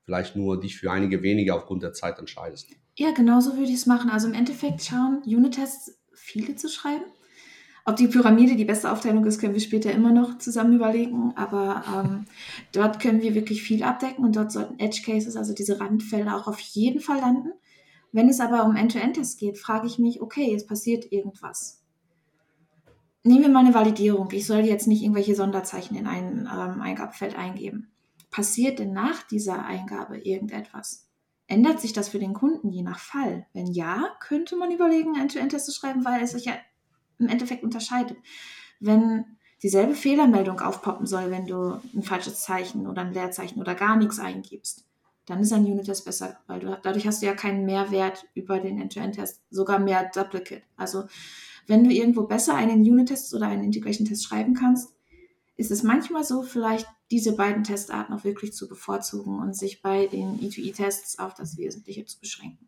[0.03, 2.67] vielleicht nur dich für einige wenige aufgrund der Zeit entscheidest.
[2.97, 4.09] Ja, genau so würde ich es machen.
[4.09, 7.03] Also im Endeffekt schauen, Unit-Tests viele zu schreiben
[7.85, 11.33] ob die Pyramide die beste Aufteilung ist, können wir später immer noch zusammen überlegen.
[11.35, 12.25] Aber ähm,
[12.71, 16.47] dort können wir wirklich viel abdecken und dort sollten Edge Cases, also diese Randfälle, auch
[16.47, 17.51] auf jeden Fall landen.
[18.11, 21.83] Wenn es aber um End-to-End-Tests geht, frage ich mich, okay, es passiert irgendwas.
[23.23, 24.29] Nehmen wir mal eine Validierung.
[24.31, 27.91] Ich soll jetzt nicht irgendwelche Sonderzeichen in ein ähm, Eingabefeld eingeben.
[28.31, 31.07] Passiert denn nach dieser Eingabe irgendetwas?
[31.47, 33.47] Ändert sich das für den Kunden je nach Fall?
[33.53, 36.53] Wenn ja, könnte man überlegen, End-to-End-Tests zu schreiben, weil es sich ja
[37.19, 38.17] im Endeffekt unterscheidet.
[38.79, 39.25] Wenn
[39.61, 44.19] dieselbe Fehlermeldung aufpoppen soll, wenn du ein falsches Zeichen oder ein Leerzeichen oder gar nichts
[44.19, 44.85] eingibst,
[45.25, 48.81] dann ist ein Unit-Test besser, weil du, dadurch hast du ja keinen Mehrwert über den
[48.81, 50.63] End-to-End-Test, sogar mehr Duplicate.
[50.75, 51.03] Also
[51.67, 54.95] wenn du irgendwo besser einen Unit-Test oder einen Integration-Test schreiben kannst,
[55.55, 60.07] ist es manchmal so, vielleicht diese beiden Testarten auch wirklich zu bevorzugen und sich bei
[60.07, 62.67] den E2E-Tests auf das Wesentliche zu beschränken.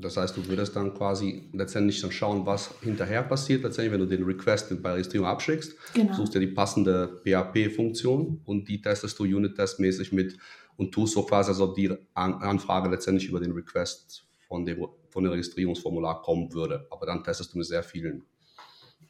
[0.00, 4.06] Das heißt, du würdest dann quasi letztendlich dann schauen, was hinterher passiert, letztendlich, wenn du
[4.06, 6.14] den Request bei Registrierung abschickst, genau.
[6.14, 10.38] suchst dir die passende PHP-Funktion und die testest du Unit-Test-mäßig mit
[10.76, 15.24] und tust so quasi, als ob die Anfrage letztendlich über den Request von dem, von
[15.24, 16.86] dem Registrierungsformular kommen würde.
[16.90, 18.22] Aber dann testest du mit sehr vielen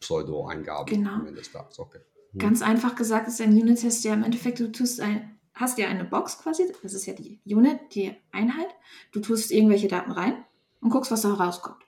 [0.00, 1.16] Pseudo-Eingaben genau.
[1.16, 1.78] am Ende des Tages.
[1.78, 2.00] Okay.
[2.32, 2.38] Hm.
[2.38, 6.04] Ganz einfach gesagt ist ein Unit-Test ja im Endeffekt, du tust ein, hast ja eine
[6.04, 8.68] Box quasi, das ist ja die Unit, die Einheit,
[9.12, 10.44] du tust irgendwelche Daten rein
[10.80, 11.82] und guckst, was da rauskommt.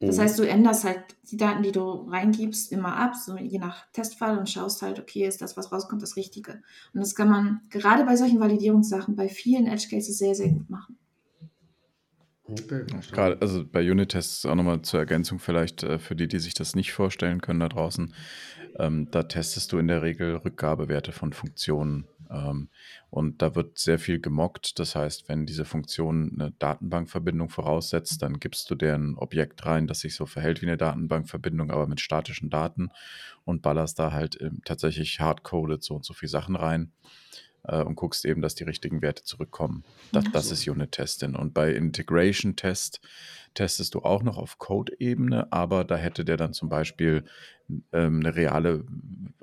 [0.00, 0.22] Das mhm.
[0.22, 4.38] heißt, du änderst halt die Daten, die du reingibst, immer ab, so je nach Testfall
[4.38, 6.62] und schaust halt, okay, ist das, was rauskommt, das Richtige.
[6.94, 10.70] Und das kann man gerade bei solchen Validierungssachen bei vielen Edge Cases sehr, sehr gut
[10.70, 10.96] machen.
[12.44, 12.84] Okay.
[13.12, 16.74] Gerade, also bei Unit-Tests auch nochmal zur Ergänzung vielleicht äh, für die, die sich das
[16.74, 18.12] nicht vorstellen können da draußen.
[18.78, 22.68] Ähm, da testest du in der Regel Rückgabewerte von Funktionen ähm,
[23.10, 24.78] und da wird sehr viel gemockt.
[24.78, 29.86] Das heißt, wenn diese Funktion eine Datenbankverbindung voraussetzt, dann gibst du dir ein Objekt rein,
[29.86, 32.90] das sich so verhält wie eine Datenbankverbindung, aber mit statischen Daten
[33.44, 36.92] und ballerst da halt tatsächlich hardcoded so und so viele Sachen rein.
[37.64, 39.84] Äh, und guckst eben, dass die richtigen Werte zurückkommen.
[40.12, 41.34] Das, das ist Unit-Testing.
[41.34, 43.00] Und bei Integration-Test
[43.54, 47.24] testest du auch noch auf Code-Ebene, aber da hätte der dann zum Beispiel
[47.92, 48.84] ähm, eine reale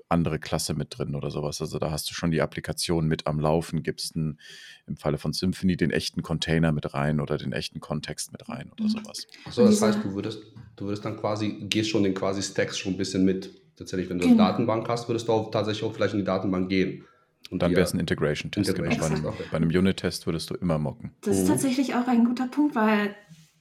[0.10, 1.60] andere Klasse mit drin oder sowas.
[1.62, 4.40] Also da hast du schon die Applikation mit am Laufen, gibst einen,
[4.88, 8.72] im Falle von Symphony den echten Container mit rein oder den echten Kontext mit rein
[8.72, 8.90] oder mhm.
[8.90, 9.28] sowas.
[9.46, 10.44] Achso, das heißt, du würdest,
[10.78, 13.52] du würdest dann quasi, gehst schon den quasi Stacks schon ein bisschen mit.
[13.76, 14.44] Tatsächlich, wenn du genau.
[14.44, 17.04] eine Datenbank hast, würdest du auch tatsächlich auch vielleicht in die Datenbank gehen.
[17.52, 18.70] Und dann wäre es ein Integration-Test.
[18.70, 19.32] Integration genau.
[19.32, 21.12] Bei, bei, einem Unit-Test würdest du immer mocken.
[21.22, 21.50] Das ist mhm.
[21.50, 23.16] tatsächlich auch ein guter Punkt, weil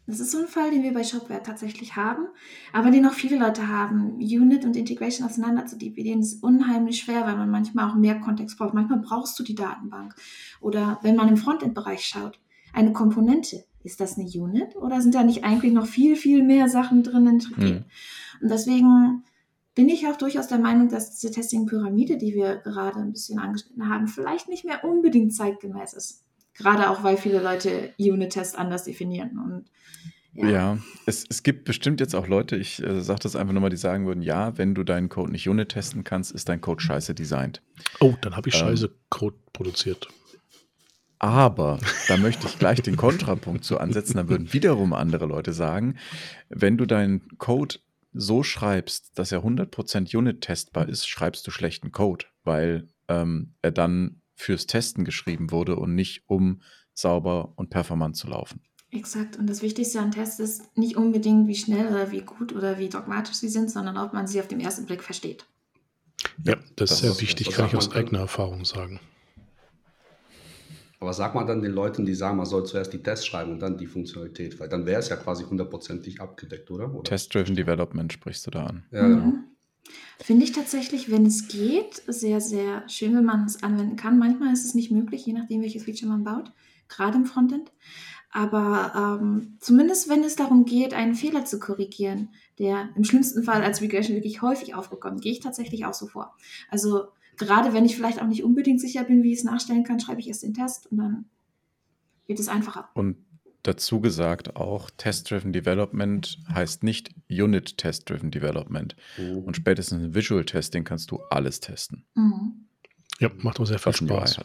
[0.06, 2.28] das ist so ein Fall, den wir bei Shopware tatsächlich haben,
[2.72, 4.18] aber den auch viele Leute haben.
[4.18, 8.56] Unit und Integration auseinander zu dividieren ist unheimlich schwer, weil man manchmal auch mehr Kontext
[8.56, 8.72] braucht.
[8.72, 10.14] Manchmal brauchst du die Datenbank.
[10.60, 12.38] Oder wenn man im Frontend-Bereich schaut,
[12.72, 16.68] eine Komponente, ist das eine Unit oder sind da nicht eigentlich noch viel, viel mehr
[16.68, 17.42] Sachen drin?
[17.56, 17.84] Mhm.
[18.42, 19.24] Und deswegen
[19.76, 23.88] bin ich auch durchaus der Meinung, dass diese Testing-Pyramide, die wir gerade ein bisschen angeschnitten
[23.88, 26.24] haben, vielleicht nicht mehr unbedingt zeitgemäß ist.
[26.54, 29.38] Gerade auch, weil viele Leute Unit-Test anders definieren.
[29.38, 29.66] Und
[30.32, 33.68] ja, ja es, es gibt bestimmt jetzt auch Leute, ich äh, sage das einfach nochmal,
[33.68, 36.82] die sagen würden, ja, wenn du deinen Code nicht Unit testen kannst, ist dein Code
[36.82, 37.60] scheiße designt.
[38.00, 40.08] Oh, dann habe ich ähm, scheiße Code produziert.
[41.18, 44.16] Aber da möchte ich gleich den Kontrapunkt zu ansetzen.
[44.16, 45.96] Da würden wiederum andere Leute sagen,
[46.48, 47.76] wenn du deinen Code
[48.16, 54.22] so schreibst, dass er 100% Unit-testbar ist, schreibst du schlechten Code, weil ähm, er dann
[54.34, 56.62] fürs Testen geschrieben wurde und nicht um
[56.94, 58.62] sauber und performant zu laufen.
[58.90, 59.36] Exakt.
[59.36, 62.88] Und das Wichtigste an Tests ist nicht unbedingt, wie schnell oder wie gut oder wie
[62.88, 65.44] dogmatisch sie sind, sondern ob man sie auf den ersten Blick versteht.
[66.44, 69.00] Ja, das, das ist sehr wichtig, kann ich aus eigener Erfahrung sagen.
[71.06, 73.60] Aber sag mal dann den Leuten, die sagen, man soll zuerst die Tests schreiben und
[73.60, 76.92] dann die Funktionalität, weil dann wäre es ja quasi hundertprozentig abgedeckt, oder?
[76.92, 77.04] oder?
[77.04, 78.82] Test-Driven Development sprichst du da an.
[78.90, 79.26] Ja, genau.
[79.26, 79.44] mhm.
[80.18, 84.18] Finde ich tatsächlich, wenn es geht, sehr, sehr schön, wenn man es anwenden kann.
[84.18, 86.50] Manchmal ist es nicht möglich, je nachdem, welches Feature man baut,
[86.88, 87.70] gerade im Frontend.
[88.32, 93.62] Aber ähm, zumindest wenn es darum geht, einen Fehler zu korrigieren, der im schlimmsten Fall
[93.62, 96.34] als Regression wirklich häufig aufgekommen, gehe ich tatsächlich auch so vor.
[96.68, 97.04] Also
[97.36, 100.20] gerade wenn ich vielleicht auch nicht unbedingt sicher bin, wie ich es nachstellen kann, schreibe
[100.20, 101.24] ich erst den Test und dann
[102.26, 102.88] wird es einfacher.
[102.94, 103.16] Und
[103.62, 108.96] dazu gesagt auch, Test-Driven Development heißt nicht Unit Test-Driven Development.
[109.18, 109.38] Mhm.
[109.38, 112.04] Und spätestens in Visual Testing kannst du alles testen.
[112.14, 112.66] Mhm.
[113.18, 114.40] Ja, macht auch sehr viel Spaß.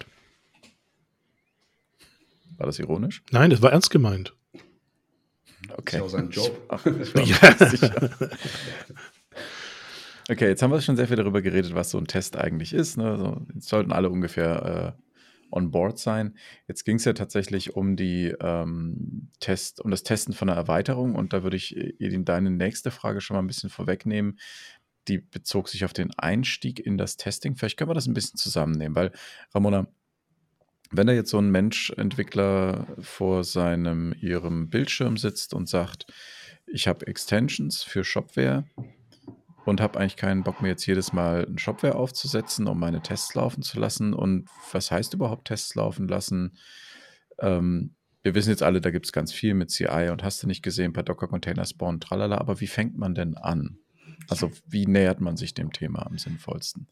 [2.57, 3.23] War das ironisch?
[3.31, 4.35] Nein, das war ernst gemeint.
[5.77, 5.77] Okay.
[5.77, 6.81] Das ist ja auch sein Job.
[7.25, 8.29] ja.
[10.31, 12.97] okay, jetzt haben wir schon sehr viel darüber geredet, was so ein Test eigentlich ist.
[12.97, 13.17] Ne?
[13.17, 15.01] So, jetzt sollten alle ungefähr äh,
[15.51, 16.37] on board sein.
[16.67, 21.15] Jetzt ging es ja tatsächlich um die ähm, Test, um das Testen von einer Erweiterung
[21.15, 24.39] und da würde ich Edin deine nächste Frage schon mal ein bisschen vorwegnehmen.
[25.07, 27.55] Die bezog sich auf den Einstieg in das Testing.
[27.55, 29.11] Vielleicht können wir das ein bisschen zusammennehmen, weil
[29.53, 29.87] Ramona,
[30.91, 36.05] wenn da jetzt so ein Mensch-Entwickler vor seinem ihrem Bildschirm sitzt und sagt,
[36.67, 38.65] ich habe Extensions für Shopware
[39.65, 43.33] und habe eigentlich keinen Bock mir jetzt jedes Mal ein Shopware aufzusetzen, um meine Tests
[43.35, 44.13] laufen zu lassen.
[44.13, 46.57] Und was heißt überhaupt Tests laufen lassen?
[47.39, 50.47] Ähm, wir wissen jetzt alle, da gibt es ganz viel mit CI und hast du
[50.47, 53.77] nicht gesehen, bei Docker Container Spawn, tralala, aber wie fängt man denn an?
[54.29, 56.87] Also wie nähert man sich dem Thema am sinnvollsten?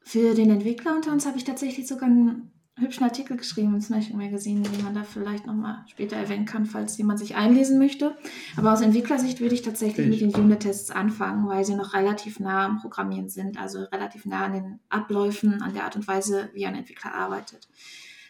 [0.00, 4.16] Für den Entwickler unter uns habe ich tatsächlich sogar einen hübschen Artikel geschrieben im Smashing
[4.16, 8.16] Magazine, den man da vielleicht nochmal später erwähnen kann, falls jemand sich einlesen möchte.
[8.56, 10.22] Aber aus Entwicklersicht würde ich tatsächlich ich.
[10.22, 14.46] mit den Unit-Tests anfangen, weil sie noch relativ nah am Programmieren sind, also relativ nah
[14.46, 17.68] an den Abläufen, an der Art und Weise, wie ein Entwickler arbeitet.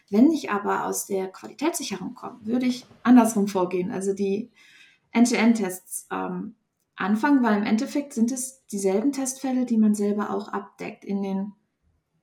[0.09, 4.51] Wenn ich aber aus der Qualitätssicherung komme, würde ich andersrum vorgehen, also die
[5.11, 6.55] End-to-End-Tests ähm,
[6.95, 11.53] anfangen, weil im Endeffekt sind es dieselben Testfälle, die man selber auch abdeckt in den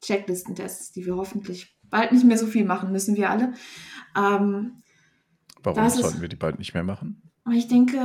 [0.02, 3.52] Checklistentests, die wir hoffentlich bald nicht mehr so viel machen müssen, wir alle.
[4.16, 4.82] Ähm,
[5.62, 7.22] Warum sollten es, wir die bald nicht mehr machen?
[7.52, 8.00] Ich denke,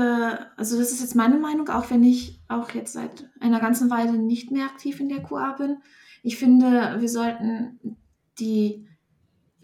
[0.58, 4.18] also das ist jetzt meine Meinung, auch wenn ich auch jetzt seit einer ganzen Weile
[4.18, 5.78] nicht mehr aktiv in der QA bin.
[6.24, 7.98] Ich finde, wir sollten
[8.40, 8.88] die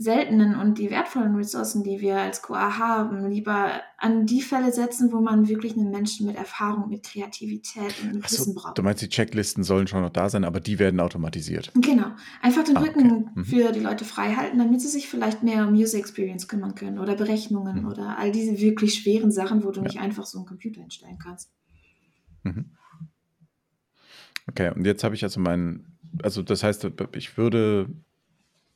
[0.01, 5.11] seltenen und die wertvollen Ressourcen, die wir als QA haben, lieber an die Fälle setzen,
[5.11, 8.77] wo man wirklich einen Menschen mit Erfahrung, mit Kreativität und mit so, Wissen braucht.
[8.77, 11.71] Du meinst, die Checklisten sollen schon noch da sein, aber die werden automatisiert.
[11.75, 12.07] Genau.
[12.41, 13.29] Einfach den ah, Rücken okay.
[13.35, 13.45] mhm.
[13.45, 16.97] für die Leute frei halten, damit sie sich vielleicht mehr um User Experience kümmern können
[16.97, 17.87] oder Berechnungen mhm.
[17.87, 19.87] oder all diese wirklich schweren Sachen, wo du ja.
[19.87, 21.51] nicht einfach so einen Computer hinstellen kannst.
[22.43, 22.71] Mhm.
[24.49, 27.87] Okay, und jetzt habe ich also meinen, also das heißt, ich würde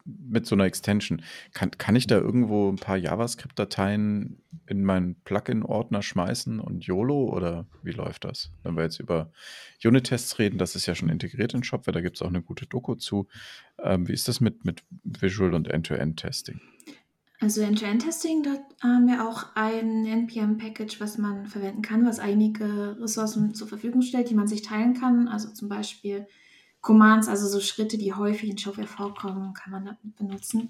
[0.05, 1.21] mit so einer Extension,
[1.53, 7.65] kann, kann ich da irgendwo ein paar JavaScript-Dateien in meinen Plugin-Ordner schmeißen und YOLO oder
[7.83, 8.51] wie läuft das?
[8.63, 9.31] Wenn wir jetzt über
[9.83, 12.67] Unit-Tests reden, das ist ja schon integriert in Shopware, da gibt es auch eine gute
[12.67, 13.27] Doku zu.
[13.79, 16.61] Ähm, wie ist das mit, mit Visual und End-to-End-Testing?
[17.41, 23.53] Also End-to-End-Testing, da haben wir auch ein NPM-Package, was man verwenden kann, was einige Ressourcen
[23.53, 25.27] zur Verfügung stellt, die man sich teilen kann.
[25.27, 26.27] Also zum Beispiel
[26.85, 30.69] Commands, also so Schritte, die häufig in Shopware vorkommen, kann man damit benutzen.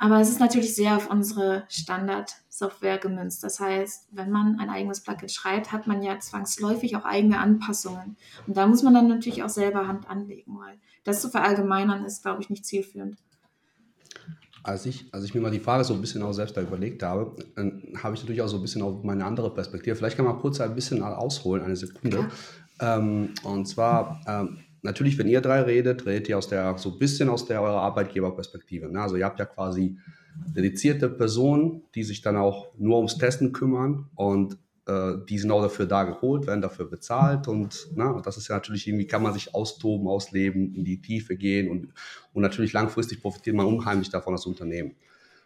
[0.00, 3.44] Aber es ist natürlich sehr auf unsere Standard-Software gemünzt.
[3.44, 8.16] Das heißt, wenn man ein eigenes Plugin schreibt, hat man ja zwangsläufig auch eigene Anpassungen.
[8.46, 12.22] Und da muss man dann natürlich auch selber Hand anlegen, weil das zu verallgemeinern ist,
[12.22, 13.16] glaube ich, nicht zielführend.
[14.64, 17.02] Als ich, als ich mir mal die Frage so ein bisschen auch selbst da überlegt
[17.04, 17.36] habe,
[18.02, 19.94] habe ich natürlich auch so ein bisschen auf meine andere Perspektive.
[19.94, 22.28] Vielleicht kann man kurz ein bisschen ausholen, eine Sekunde.
[22.80, 26.98] Ähm, und zwar, ähm, natürlich, wenn ihr drei redet, redet ihr aus der, so ein
[26.98, 28.90] bisschen aus der eurer Arbeitgeberperspektive.
[28.90, 29.00] Ne?
[29.00, 29.98] Also ihr habt ja quasi
[30.54, 35.62] dedizierte Personen, die sich dann auch nur ums Testen kümmern und äh, die sind auch
[35.62, 39.34] dafür da geholt, werden dafür bezahlt und na, das ist ja natürlich irgendwie, kann man
[39.34, 41.88] sich austoben, ausleben, in die Tiefe gehen und,
[42.32, 44.94] und natürlich langfristig profitiert man unheimlich davon als Unternehmen.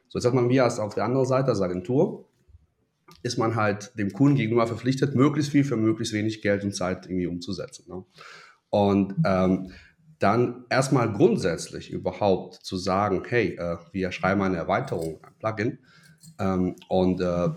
[0.09, 2.29] So, jetzt hat man wir als auf der anderen Seite als Agentur,
[3.23, 7.07] ist man halt dem Kunden gegenüber verpflichtet, möglichst viel für möglichst wenig Geld und Zeit
[7.07, 7.87] irgendwie umzusetzen.
[7.88, 8.05] Ne?
[8.73, 9.71] Und ähm,
[10.19, 15.79] dann erstmal grundsätzlich überhaupt zu sagen, hey, äh, wir schreiben eine Erweiterung, ein Plugin
[16.39, 17.51] ähm, und äh,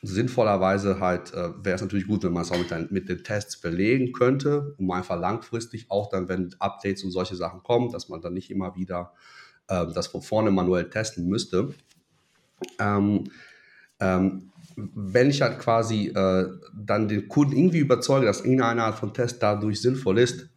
[0.00, 3.22] sinnvollerweise halt äh, wäre es natürlich gut, wenn man es auch mit, den, mit den
[3.22, 8.08] Tests belegen könnte, um einfach langfristig auch dann, wenn Updates und solche Sachen kommen, dass
[8.08, 9.12] man dann nicht immer wieder
[9.68, 11.74] äh, das von vorne manuell testen müsste.
[12.78, 13.24] Ähm,
[14.00, 14.49] ähm,
[14.94, 19.42] wenn ich halt quasi äh, dann den Kunden irgendwie überzeuge, dass irgendeine Art von Test
[19.42, 20.48] dadurch sinnvoll ist,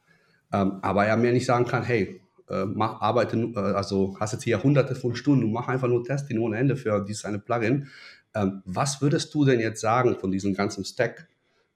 [0.52, 4.44] ähm, aber er mir nicht sagen kann, hey, äh, mach, arbeite, äh, also hast jetzt
[4.44, 7.88] hier hunderte von Stunden, mach einfach nur Testing ohne Ende für dieses eine Plugin.
[8.36, 11.28] Ähm, was würdest du denn jetzt sagen von diesem ganzen Stack?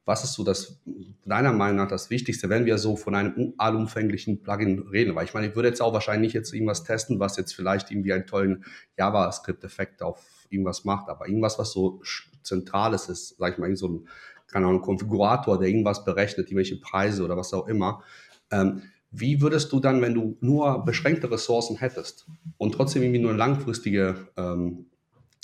[0.05, 0.79] Was ist so das,
[1.25, 5.15] deiner Meinung nach das Wichtigste, wenn wir so von einem allumfänglichen Plugin reden?
[5.15, 8.13] Weil ich meine, ich würde jetzt auch wahrscheinlich jetzt irgendwas testen, was jetzt vielleicht irgendwie
[8.13, 8.63] einen tollen
[8.97, 12.01] JavaScript-Effekt auf irgendwas macht, aber irgendwas, was so
[12.43, 14.07] Zentrales ist, sag ich mal, so ein,
[14.47, 18.03] keine Ahnung, Konfigurator, der irgendwas berechnet, irgendwelche Preise oder was auch immer.
[18.51, 23.31] Ähm, wie würdest du dann, wenn du nur beschränkte Ressourcen hättest und trotzdem irgendwie nur
[23.31, 24.85] eine langfristige ähm,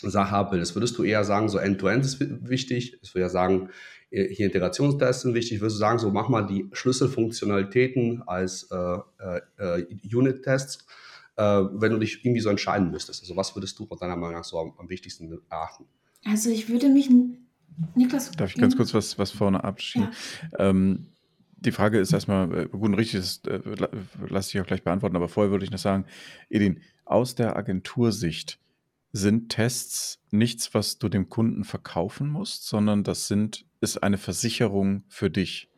[0.01, 2.99] Sache willst, würdest du eher sagen, so End-to-End -End ist wichtig?
[3.01, 3.69] Ich würde ja sagen,
[4.13, 5.59] hier Integrationstests sind wichtig.
[5.59, 8.97] Würdest du sagen, so mach mal die Schlüsselfunktionalitäten als äh,
[9.57, 10.83] äh, Unit-Tests, äh,
[11.35, 13.21] wenn du dich irgendwie so entscheiden müsstest?
[13.21, 15.85] Also was würdest du deiner Meinung nach so am, am wichtigsten erachten?
[16.25, 17.09] Also ich würde mich,
[17.95, 18.31] Niklas.
[18.31, 20.09] Darf ich ganz kurz was, was vorne abschieben?
[20.51, 20.69] Ja.
[20.69, 21.07] Ähm,
[21.55, 23.87] die Frage ist erstmal, äh, gut und richtig, das äh,
[24.27, 26.05] lasse ich auch gleich beantworten, aber vorher würde ich noch sagen,
[26.49, 28.59] Edin, aus der Agentursicht
[29.11, 35.03] sind Tests nichts, was du dem Kunden verkaufen musst, sondern das sind, ist eine Versicherung
[35.07, 35.69] für dich.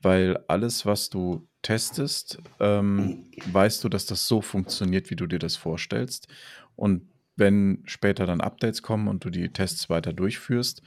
[0.00, 5.40] Weil alles, was du testest, ähm, weißt du, dass das so funktioniert, wie du dir
[5.40, 6.28] das vorstellst.
[6.76, 10.82] Und wenn später dann Updates kommen und du die Tests weiter durchführst,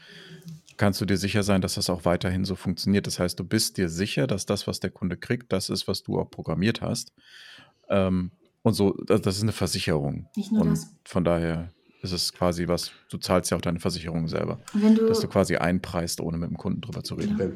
[0.77, 3.07] kannst du dir sicher sein, dass das auch weiterhin so funktioniert.
[3.07, 6.03] Das heißt, du bist dir sicher, dass das, was der Kunde kriegt, das ist, was
[6.03, 7.11] du auch programmiert hast.
[7.89, 10.27] Ähm, und so, das, ist eine Versicherung.
[10.35, 10.95] Nicht nur und das.
[11.03, 14.59] Von daher ist es quasi was, du zahlst ja auch deine Versicherung selber.
[14.73, 17.55] Wenn du, dass du quasi einpreist, ohne mit dem Kunden drüber zu reden.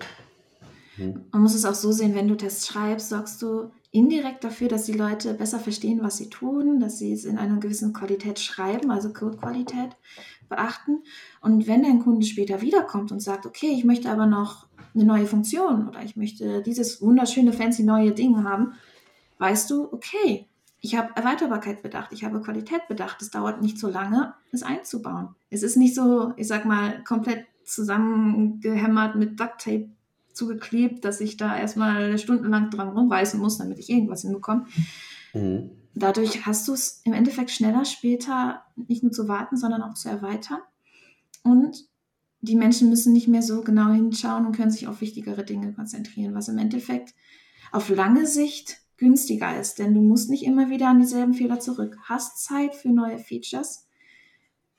[1.01, 1.21] Ja.
[1.31, 4.85] Man muss es auch so sehen, wenn du Tests schreibst, sorgst du indirekt dafür, dass
[4.85, 8.89] die Leute besser verstehen, was sie tun, dass sie es in einer gewissen Qualität schreiben,
[8.89, 9.97] also Codequalität
[10.47, 11.03] beachten.
[11.41, 15.25] Und wenn dein Kunde später wiederkommt und sagt, okay, ich möchte aber noch eine neue
[15.25, 18.73] Funktion oder ich möchte dieses wunderschöne, fancy neue Ding haben,
[19.39, 20.47] weißt du, okay,
[20.79, 23.21] ich habe Erweiterbarkeit bedacht, ich habe Qualität bedacht.
[23.21, 25.35] Es dauert nicht so lange, es einzubauen.
[25.49, 29.89] Es ist nicht so, ich sag mal, komplett zusammengehämmert mit Duct-Tape
[30.33, 34.65] zugeklebt, dass ich da erstmal stundenlang dran rumreißen muss, damit ich irgendwas hinbekomme.
[35.33, 35.71] Mhm.
[35.93, 40.09] Dadurch hast du es im Endeffekt schneller später nicht nur zu warten, sondern auch zu
[40.09, 40.59] erweitern.
[41.43, 41.85] Und
[42.41, 46.33] die Menschen müssen nicht mehr so genau hinschauen und können sich auf wichtigere Dinge konzentrieren,
[46.33, 47.13] was im Endeffekt
[47.71, 51.97] auf lange Sicht günstiger ist, denn du musst nicht immer wieder an dieselben Fehler zurück.
[52.03, 53.87] Hast Zeit für neue Features.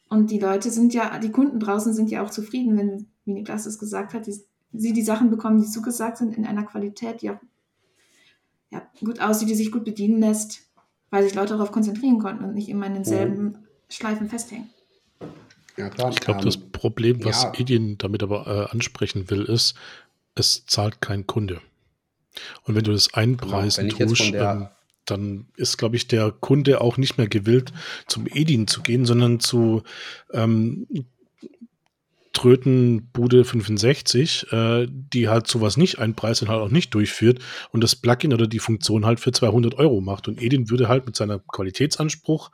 [0.08, 3.66] Und die Leute sind ja, die Kunden draußen sind ja auch zufrieden, wenn, wie Niklas
[3.66, 4.36] es gesagt hat, die,
[4.72, 7.40] sie die Sachen bekommen, die zugesagt sind, in einer Qualität, die auch
[8.70, 10.62] ja, gut aussieht, die sich gut bedienen lässt,
[11.10, 13.58] weil sich Leute darauf konzentrieren konnten und nicht immer in denselben mhm.
[13.88, 14.70] Schleifen festhängen.
[15.76, 16.10] Ja, klar.
[16.10, 17.52] Ich glaube, ähm, das Problem, was ja.
[17.54, 19.74] Edin damit aber äh, ansprechen will, ist,
[20.34, 21.60] es zahlt kein Kunde.
[22.64, 24.68] Und wenn du das einpreisen genau, tust, ähm,
[25.04, 27.72] dann ist, glaube ich, der Kunde auch nicht mehr gewillt,
[28.06, 29.82] zum Edin zu gehen, sondern zu
[30.32, 30.86] ähm,
[32.42, 37.38] Trötenbude 65, äh, die halt sowas nicht einpreist und halt auch nicht durchführt
[37.70, 40.26] und das Plugin oder die Funktion halt für 200 Euro macht.
[40.26, 42.50] Und Edin würde halt mit seiner Qualitätsanspruch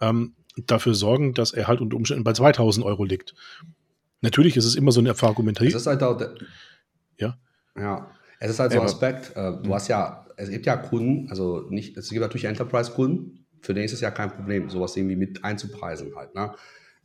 [0.00, 0.36] ähm,
[0.66, 3.34] dafür sorgen, dass er halt unter Umständen bei 2000 Euro liegt.
[4.20, 5.72] Natürlich ist es immer so eine Argumentation.
[5.72, 6.34] Das ist halt auch der,
[7.18, 7.36] ja.
[7.76, 9.32] Ja, es ist halt so ein Aspekt.
[9.34, 13.74] Äh, du hast ja, es gibt ja Kunden, also nicht, es gibt natürlich Enterprise-Kunden, für
[13.74, 16.32] den ist es ja kein Problem, sowas irgendwie mit einzupreisen halt.
[16.36, 16.54] Ne?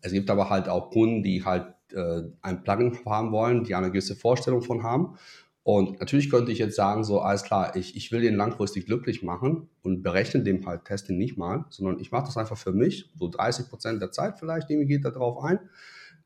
[0.02, 3.92] Es gibt aber halt auch Kunden, die halt äh, ein Plugin haben wollen, die eine
[3.92, 5.18] gewisse Vorstellung von haben.
[5.64, 9.22] Und natürlich könnte ich jetzt sagen, so, alles klar, ich, ich will den langfristig glücklich
[9.22, 13.12] machen und berechne dem halt Testing nicht mal, sondern ich mache das einfach für mich,
[13.20, 15.60] so 30 Prozent der Zeit vielleicht, irgendwie geht da drauf ein.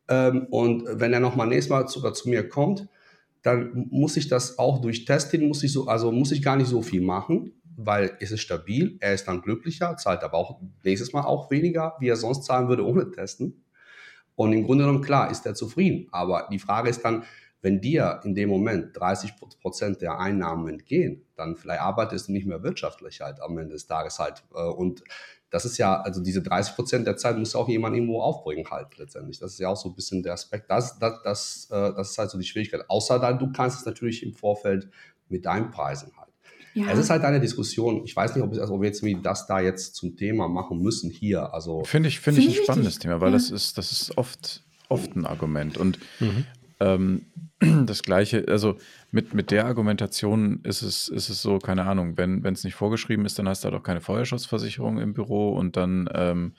[0.09, 2.87] Ähm, und wenn er nochmal nächstes Mal sogar zu mir kommt,
[3.41, 6.67] dann muss ich das auch durch Testing, muss ich so, also muss ich gar nicht
[6.67, 11.13] so viel machen, weil es ist stabil, er ist dann glücklicher, zahlt aber auch nächstes
[11.13, 13.63] Mal auch weniger, wie er sonst zahlen würde ohne Testen.
[14.35, 16.07] Und im Grunde genommen, klar, ist er zufrieden.
[16.11, 17.23] Aber die Frage ist dann,
[17.61, 22.47] wenn dir in dem Moment 30 Prozent der Einnahmen entgehen, dann vielleicht arbeitest du nicht
[22.47, 24.43] mehr wirtschaftlich halt am Ende des Tages halt.
[24.53, 25.03] Äh, und
[25.51, 28.97] das ist ja, also diese 30 Prozent der Zeit muss auch jemand irgendwo aufbringen halt
[28.97, 29.37] letztendlich.
[29.37, 30.71] Das ist ja auch so ein bisschen der Aspekt.
[30.71, 32.89] Das, das, das, äh, das ist halt so die Schwierigkeit.
[32.89, 34.89] Außer dann, du kannst es natürlich im Vorfeld
[35.27, 36.30] mit deinen Preisen halt.
[36.73, 36.91] Ja.
[36.91, 38.03] Es ist halt eine Diskussion.
[38.05, 40.81] Ich weiß nicht, ob, es, also ob wir jetzt das da jetzt zum Thema machen
[40.81, 41.53] müssen hier.
[41.53, 43.33] Also finde ich, finde find ich ein spannendes Thema, weil ja.
[43.33, 45.77] das ist, das ist oft, oft ein Argument.
[45.77, 46.45] Und mhm.
[46.79, 47.25] ähm,
[47.85, 48.77] das Gleiche, also
[49.11, 53.25] mit, mit der Argumentation ist es, ist es so, keine Ahnung, wenn es nicht vorgeschrieben
[53.25, 56.53] ist, dann hast du halt auch keine Feuerschutzversicherung im Büro und dann ähm,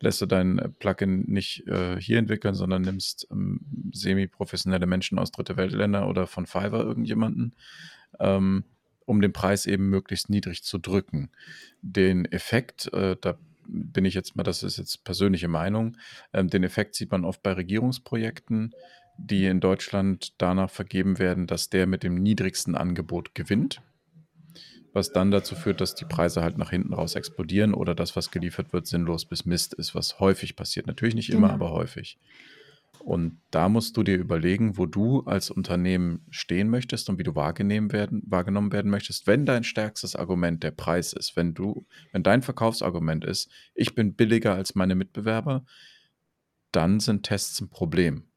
[0.00, 3.60] lässt du dein Plugin nicht äh, hier entwickeln, sondern nimmst ähm,
[3.92, 7.54] semi-professionelle Menschen aus Dritte Weltländer oder von Fiverr irgendjemanden,
[8.18, 8.64] ähm,
[9.06, 11.30] um den Preis eben möglichst niedrig zu drücken.
[11.80, 15.96] Den Effekt, äh, da bin ich jetzt mal, das ist jetzt persönliche Meinung,
[16.32, 18.74] ähm, den Effekt sieht man oft bei Regierungsprojekten,
[19.18, 23.82] die in Deutschland danach vergeben werden, dass der mit dem niedrigsten Angebot gewinnt,
[24.92, 28.30] was dann dazu führt, dass die Preise halt nach hinten raus explodieren oder das, was
[28.30, 30.86] geliefert wird, sinnlos bis Mist ist, was häufig passiert.
[30.86, 31.66] Natürlich nicht immer, genau.
[31.66, 32.18] aber häufig.
[33.02, 37.34] Und da musst du dir überlegen, wo du als Unternehmen stehen möchtest und wie du
[37.34, 42.22] wahrgenommen werden, wahrgenommen werden möchtest, wenn dein stärkstes Argument der Preis ist, wenn du, wenn
[42.22, 45.64] dein Verkaufsargument ist, ich bin billiger als meine Mitbewerber,
[46.70, 48.31] dann sind Tests ein Problem.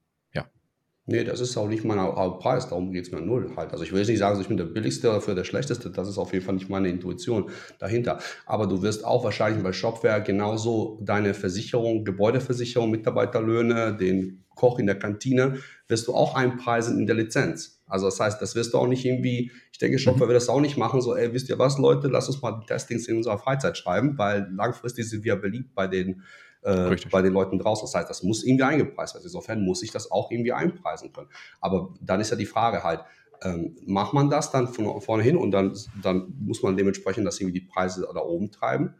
[1.08, 2.00] Nee, das ist auch nicht mein
[2.40, 3.72] Preis, darum geht es mir null halt.
[3.74, 6.08] Also ich will jetzt nicht sagen, ich bin der billigste oder für der schlechteste, das
[6.10, 8.18] ist auf jeden Fall nicht meine Intuition dahinter.
[8.48, 14.88] Aber du wirst auch wahrscheinlich bei Shopware genauso deine Versicherung, Gebäudeversicherung, Mitarbeiterlöhne, den Koch in
[14.88, 17.84] der Kantine, wirst du auch einpreisen in der Lizenz.
[17.86, 20.30] Also das heißt, das wirst du auch nicht irgendwie, ich denke, Shopware mhm.
[20.30, 22.66] wird das auch nicht machen, so, ey, wisst ihr was, Leute, lass uns mal die
[22.66, 26.24] Testings in unserer Freizeit schreiben, weil langfristig sind wir beliebt bei den
[26.66, 27.86] äh, bei den Leuten draußen.
[27.86, 29.24] Das heißt, das muss irgendwie eingepreist werden.
[29.24, 31.30] Insofern muss ich das auch irgendwie einpreisen können.
[31.62, 33.02] Aber dann ist ja die Frage halt,
[33.44, 37.40] ähm, macht man das dann von vorne hin und dann, dann muss man dementsprechend das
[37.40, 38.96] irgendwie die Preise da oben treiben.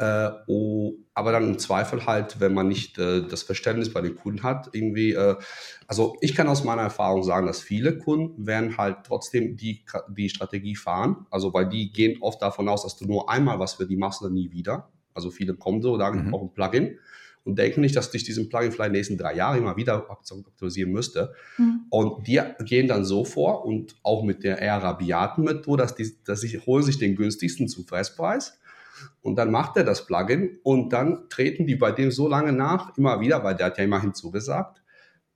[0.00, 4.14] Äh, oh, aber dann im Zweifel halt, wenn man nicht äh, das Verständnis bei den
[4.14, 5.34] Kunden hat, irgendwie, äh,
[5.88, 10.28] also ich kann aus meiner Erfahrung sagen, dass viele Kunden werden halt trotzdem die, die
[10.28, 13.86] Strategie fahren, also weil die gehen oft davon aus, dass du nur einmal was für
[13.86, 14.88] die machst und dann nie wieder.
[15.18, 16.24] Also viele kommen so, sagen, mhm.
[16.24, 16.98] ich brauche ein Plugin
[17.44, 20.10] und denken nicht, dass ich diesen Plugin vielleicht in den nächsten drei Jahren immer wieder
[20.10, 21.34] aktualisieren müsste.
[21.56, 21.80] Mhm.
[21.90, 26.14] Und die gehen dann so vor und auch mit der eher rabiaten Methode, dass, die,
[26.24, 28.58] dass sie holen sich den günstigsten zu Festpreis
[29.22, 32.96] und dann macht er das Plugin und dann treten die bei dem so lange nach,
[32.96, 34.82] immer wieder, weil der hat ja immerhin zugesagt,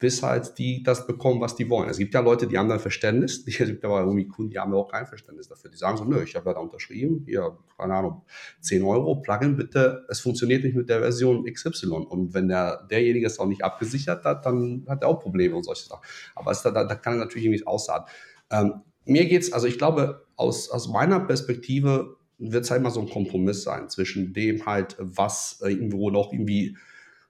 [0.03, 1.89] bis halt die das bekommen, was die wollen.
[1.89, 4.75] Es gibt ja Leute, die haben dann Verständnis, es gibt aber irgendwie Kunden, die haben
[4.75, 5.71] auch kein Verständnis dafür.
[5.71, 8.23] Die sagen so, nö, ich habe ja da unterschrieben, hier, keine Ahnung,
[8.63, 11.87] 10 Euro, Plugin bitte, es funktioniert nicht mit der Version XY.
[12.09, 15.63] Und wenn der, derjenige es auch nicht abgesichert hat, dann hat er auch Probleme und
[15.63, 16.03] solche Sachen.
[16.35, 18.07] Aber es, da, da kann er natürlich irgendwie aussagen.
[18.51, 23.01] Ähm, mir es, also ich glaube, aus, aus meiner Perspektive wird es halt immer so
[23.03, 26.77] ein Kompromiss sein zwischen dem halt, was äh, irgendwo noch irgendwie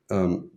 [0.08, 0.52] ähm,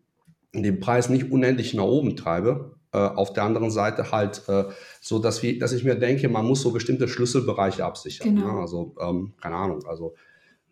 [0.63, 2.75] den Preis nicht unendlich nach oben treibe.
[2.95, 4.65] Äh, auf der anderen Seite halt äh,
[5.01, 8.35] so, dass, wir, dass ich mir denke, man muss so bestimmte Schlüsselbereiche absichern.
[8.35, 8.53] Genau.
[8.53, 8.61] Ne?
[8.61, 10.15] Also, ähm, keine Ahnung, also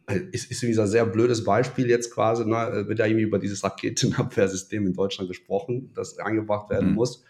[0.08, 3.62] äh, ist, ist dieser sehr blödes Beispiel jetzt quasi, ne, wird ja irgendwie über dieses
[3.64, 6.96] Raketenabwehrsystem in Deutschland gesprochen, das eingebracht werden mhm.
[6.96, 7.26] muss.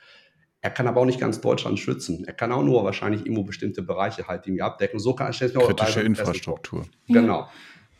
[0.61, 2.23] Er kann aber auch nicht ganz Deutschland schützen.
[2.25, 4.99] Er kann auch nur wahrscheinlich irgendwo bestimmte Bereiche halt irgendwie abdecken.
[4.99, 6.85] So kann ich mir auch Kritische Infrastruktur.
[7.07, 7.49] Genau.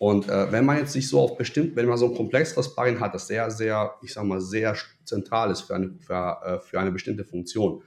[0.04, 3.00] Und äh, wenn man jetzt sich so auf bestimmt, wenn man so ein komplexeres Plugin
[3.00, 4.76] hat, das sehr, sehr, ich sag mal, sehr
[5.06, 7.84] zentral ist für eine, für, äh, für eine bestimmte Funktion,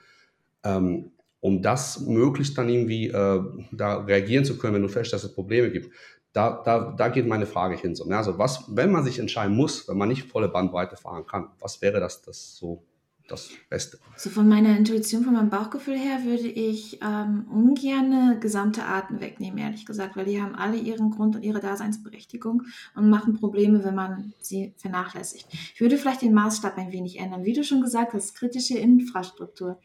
[0.65, 1.11] ähm,
[1.41, 5.35] um das möglichst dann irgendwie äh, da reagieren zu können, wenn du feststellst, dass es
[5.35, 5.93] Probleme gibt,
[6.33, 7.95] da, da, da geht meine Frage hin.
[7.95, 8.17] So, ne?
[8.17, 11.83] Also was, wenn man sich entscheiden muss, wenn man nicht volle Bandbreite fahren kann, was
[11.83, 12.83] wäre das, das so
[13.29, 13.99] das Beste?
[14.17, 19.59] So von meiner Intuition, von meinem Bauchgefühl her würde ich ähm, ungerne gesamte Arten wegnehmen,
[19.59, 22.63] ehrlich gesagt, weil die haben alle ihren Grund und ihre Daseinsberechtigung
[22.95, 25.47] und machen Probleme, wenn man sie vernachlässigt.
[25.75, 27.45] Ich würde vielleicht den Maßstab ein wenig ändern.
[27.45, 29.79] Wie du schon gesagt hast, kritische Infrastruktur.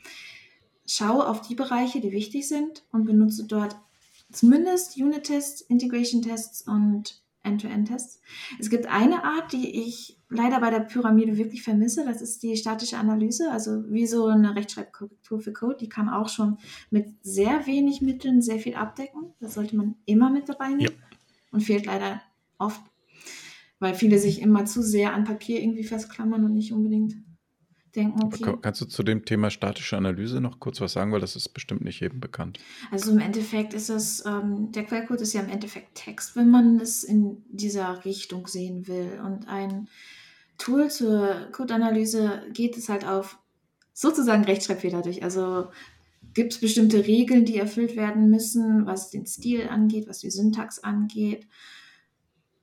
[0.86, 3.76] Schau auf die Bereiche, die wichtig sind und benutze dort
[4.32, 8.22] zumindest Unit-Tests, Integration-Tests und End-to-End-Tests.
[8.60, 12.06] Es gibt eine Art, die ich leider bei der Pyramide wirklich vermisse.
[12.06, 15.78] Das ist die statische Analyse, also wie so eine Rechtschreibkorrektur für Code.
[15.80, 16.58] Die kann auch schon
[16.90, 19.34] mit sehr wenig Mitteln sehr viel abdecken.
[19.40, 20.82] Das sollte man immer mit dabei nehmen.
[20.82, 21.18] Ja.
[21.52, 22.22] Und fehlt leider
[22.58, 22.82] oft,
[23.80, 27.16] weil viele sich immer zu sehr an Papier irgendwie festklammern und nicht unbedingt
[27.96, 28.56] denken, okay.
[28.62, 31.84] Kannst du zu dem Thema statische Analyse noch kurz was sagen, weil das ist bestimmt
[31.84, 32.60] nicht jedem bekannt.
[32.90, 36.80] Also im Endeffekt ist es, ähm, der Quellcode ist ja im Endeffekt Text, wenn man
[36.80, 39.20] es in dieser Richtung sehen will.
[39.26, 39.88] Und ein
[40.58, 43.40] Tool zur Codeanalyse geht es halt auf
[43.94, 45.24] sozusagen Rechtschreibfehler durch.
[45.24, 45.68] Also
[46.34, 50.80] gibt es bestimmte Regeln, die erfüllt werden müssen, was den Stil angeht, was die Syntax
[50.80, 51.48] angeht.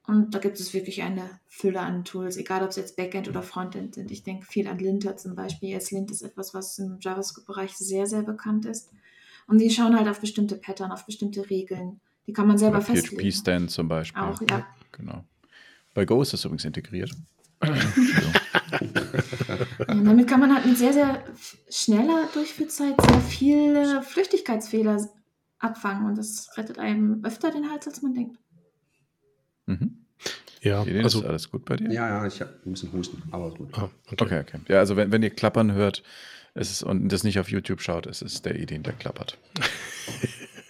[0.08, 3.42] Und da gibt es wirklich eine Fülle an Tools, egal ob es jetzt Backend oder
[3.42, 4.10] Frontend sind.
[4.10, 5.68] Ich denke viel an Linter zum Beispiel.
[5.68, 8.88] Jetzt Lint ist etwas, was im JavaScript-Bereich sehr, sehr bekannt ist.
[9.48, 12.00] Und die schauen halt auf bestimmte Pattern, auf bestimmte Regeln.
[12.26, 13.20] Die kann man selber oder festlegen.
[13.20, 14.22] PHP-Stand zum Beispiel.
[14.22, 14.66] Auch, ja.
[14.92, 15.24] Genau.
[15.92, 17.10] Bei Go ist das übrigens integriert.
[17.62, 17.74] ja,
[19.88, 21.22] damit kann man halt mit sehr, sehr
[21.68, 25.06] schneller Durchführzeit sehr viele Flüchtigkeitsfehler
[25.58, 26.06] abfangen.
[26.06, 28.38] Und das rettet einem öfter den Hals, als man denkt.
[29.68, 29.98] Mhm.
[30.60, 31.92] Ja, Ideen, also ist alles gut bei dir?
[31.92, 33.68] Ja, ja, ich habe ein bisschen Husten, aber gut.
[33.72, 34.24] Ah, okay.
[34.24, 34.58] okay, okay.
[34.68, 36.02] Ja, also wenn, wenn ihr klappern hört
[36.54, 39.38] es ist, und das nicht auf YouTube schaut, es ist der Ideen, der klappert.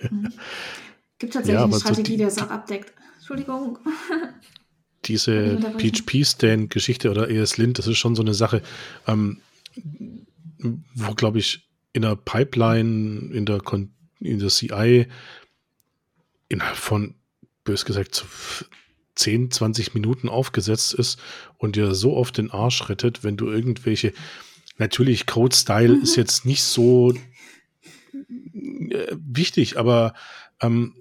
[1.18, 2.92] Gibt tatsächlich ja, eine Strategie, so die, das auch abdeckt.
[3.16, 3.78] Entschuldigung.
[5.06, 8.62] Diese PHP-Stand-Geschichte oder ESLint, das ist schon so eine Sache,
[9.06, 9.40] ähm,
[10.94, 13.62] wo, glaube ich, in der Pipeline, in der,
[14.20, 15.06] in der CI
[16.48, 17.14] innerhalb von,
[17.64, 18.24] bös gesagt,
[19.18, 21.18] 10, 20 Minuten aufgesetzt ist
[21.56, 24.12] und dir so oft den Arsch rettet, wenn du irgendwelche,
[24.78, 26.02] natürlich Code-Style mhm.
[26.02, 30.14] ist jetzt nicht so äh, wichtig, aber
[30.60, 30.94] ähm,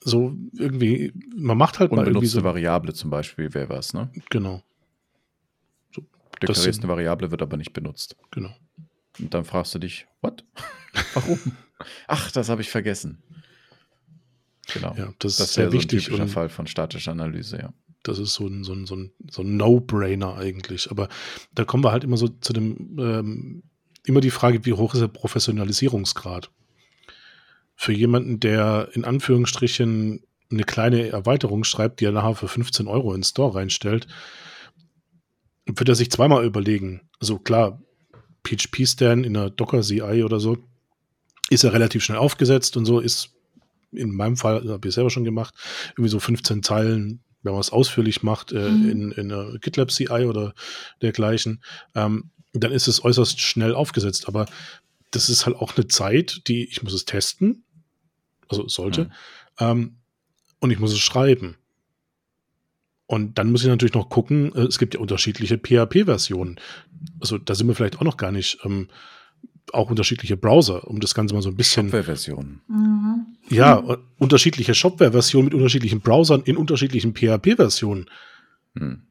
[0.00, 2.44] so irgendwie, man macht halt mal irgendwie so.
[2.44, 4.12] Variable zum Beispiel wäre was, ne?
[4.30, 4.62] Genau.
[5.92, 6.02] So,
[6.40, 8.16] Deklarierst eine Variable, wird aber nicht benutzt.
[8.30, 8.54] Genau.
[9.18, 10.44] Und dann fragst du dich, what?
[11.14, 11.40] Warum?
[12.06, 13.22] Ach, das habe ich vergessen.
[14.72, 14.94] Genau.
[14.96, 16.04] Ja, das, das ist sehr wichtig.
[16.04, 17.72] So ein typischer Fall von statischer Analyse, ja.
[18.02, 20.90] Das ist so ein, so ein, so ein, so ein No-Brainer eigentlich.
[20.90, 21.08] Aber
[21.54, 23.62] da kommen wir halt immer so zu dem, ähm,
[24.04, 26.50] immer die Frage, wie hoch ist der Professionalisierungsgrad?
[27.74, 33.12] Für jemanden, der in Anführungsstrichen eine kleine Erweiterung schreibt, die er nachher für 15 Euro
[33.12, 34.06] in den Store reinstellt,
[35.66, 37.02] wird er sich zweimal überlegen.
[37.18, 37.82] Also klar,
[38.44, 40.58] PHP-Stan in der Docker-CI oder so
[41.50, 43.35] ist er relativ schnell aufgesetzt und so, ist
[43.96, 45.54] in meinem Fall, habe ich selber schon gemacht,
[45.92, 48.90] irgendwie so 15 Zeilen, wenn man es ausführlich macht, äh, mhm.
[48.90, 50.54] in, in einer GitLab CI oder
[51.02, 51.62] dergleichen,
[51.94, 54.28] ähm, dann ist es äußerst schnell aufgesetzt.
[54.28, 54.46] Aber
[55.10, 57.64] das ist halt auch eine Zeit, die ich muss es testen,
[58.48, 59.10] also sollte, mhm.
[59.58, 59.96] ähm,
[60.60, 61.56] und ich muss es schreiben.
[63.06, 66.58] Und dann muss ich natürlich noch gucken, äh, es gibt ja unterschiedliche PHP-Versionen.
[67.20, 68.88] Also da sind wir vielleicht auch noch gar nicht ähm,
[69.72, 71.86] auch unterschiedliche Browser, um das Ganze mal so ein bisschen.
[71.86, 72.62] Shopware-Versionen.
[73.48, 73.96] Ja, mhm.
[74.18, 78.10] unterschiedliche Shopware-Versionen mit unterschiedlichen Browsern in unterschiedlichen PHP-Versionen.
[78.76, 79.02] Hm.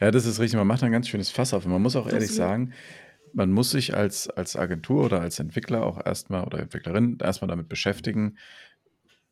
[0.00, 0.56] Ja, das ist richtig.
[0.56, 1.64] Man macht ein ganz schönes Fass auf.
[1.64, 2.72] Und man muss auch das ehrlich sagen,
[3.32, 7.68] man muss sich als, als Agentur oder als Entwickler auch erstmal oder Entwicklerin erstmal damit
[7.68, 8.38] beschäftigen,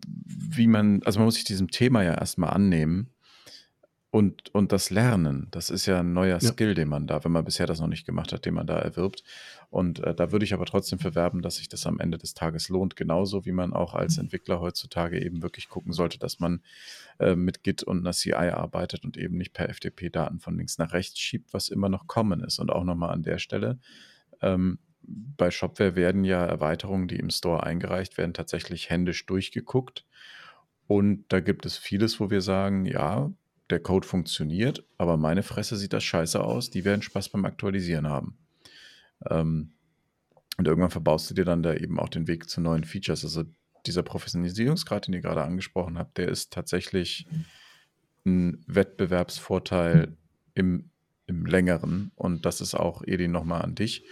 [0.06, 3.13] wie man, also man muss sich diesem Thema ja erstmal annehmen
[4.14, 6.52] und, und das Lernen, das ist ja ein neuer ja.
[6.52, 8.78] Skill, den man da, wenn man bisher das noch nicht gemacht hat, den man da
[8.78, 9.24] erwirbt.
[9.70, 12.68] Und äh, da würde ich aber trotzdem verwerben, dass sich das am Ende des Tages
[12.68, 12.94] lohnt.
[12.94, 16.62] Genauso wie man auch als Entwickler heutzutage eben wirklich gucken sollte, dass man
[17.18, 20.78] äh, mit Git und einer CI arbeitet und eben nicht per FTP Daten von links
[20.78, 22.60] nach rechts schiebt, was immer noch kommen ist.
[22.60, 23.80] Und auch nochmal an der Stelle,
[24.42, 30.06] ähm, bei Shopware werden ja Erweiterungen, die im Store eingereicht werden, tatsächlich händisch durchgeguckt.
[30.86, 33.32] Und da gibt es vieles, wo wir sagen, ja,
[33.70, 38.08] der Code funktioniert, aber meine Fresse sieht das scheiße aus, die werden Spaß beim Aktualisieren
[38.08, 38.36] haben.
[39.28, 39.72] Ähm,
[40.56, 43.24] und irgendwann verbaust du dir dann da eben auch den Weg zu neuen Features.
[43.24, 43.44] Also
[43.86, 47.26] dieser Professionalisierungsgrad, den ihr gerade angesprochen habt, der ist tatsächlich
[48.24, 50.16] ein Wettbewerbsvorteil
[50.54, 50.90] im,
[51.26, 52.12] im längeren.
[52.14, 54.04] Und das ist auch, Edin, nochmal an dich.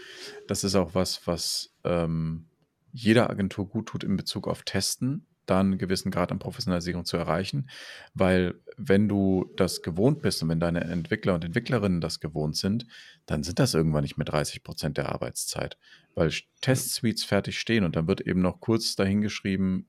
[0.49, 2.47] Das ist auch was, was ähm,
[2.93, 7.17] jeder Agentur gut tut in Bezug auf Testen da einen gewissen Grad an Professionalisierung zu
[7.17, 7.69] erreichen,
[8.15, 12.87] weil wenn du das gewohnt bist und wenn deine Entwickler und Entwicklerinnen das gewohnt sind,
[13.27, 15.79] dann sind das irgendwann nicht mehr 30 Prozent der Arbeitszeit,
[16.15, 16.31] weil
[16.61, 19.87] Testsuites fertig stehen und dann wird eben noch kurz dahingeschrieben,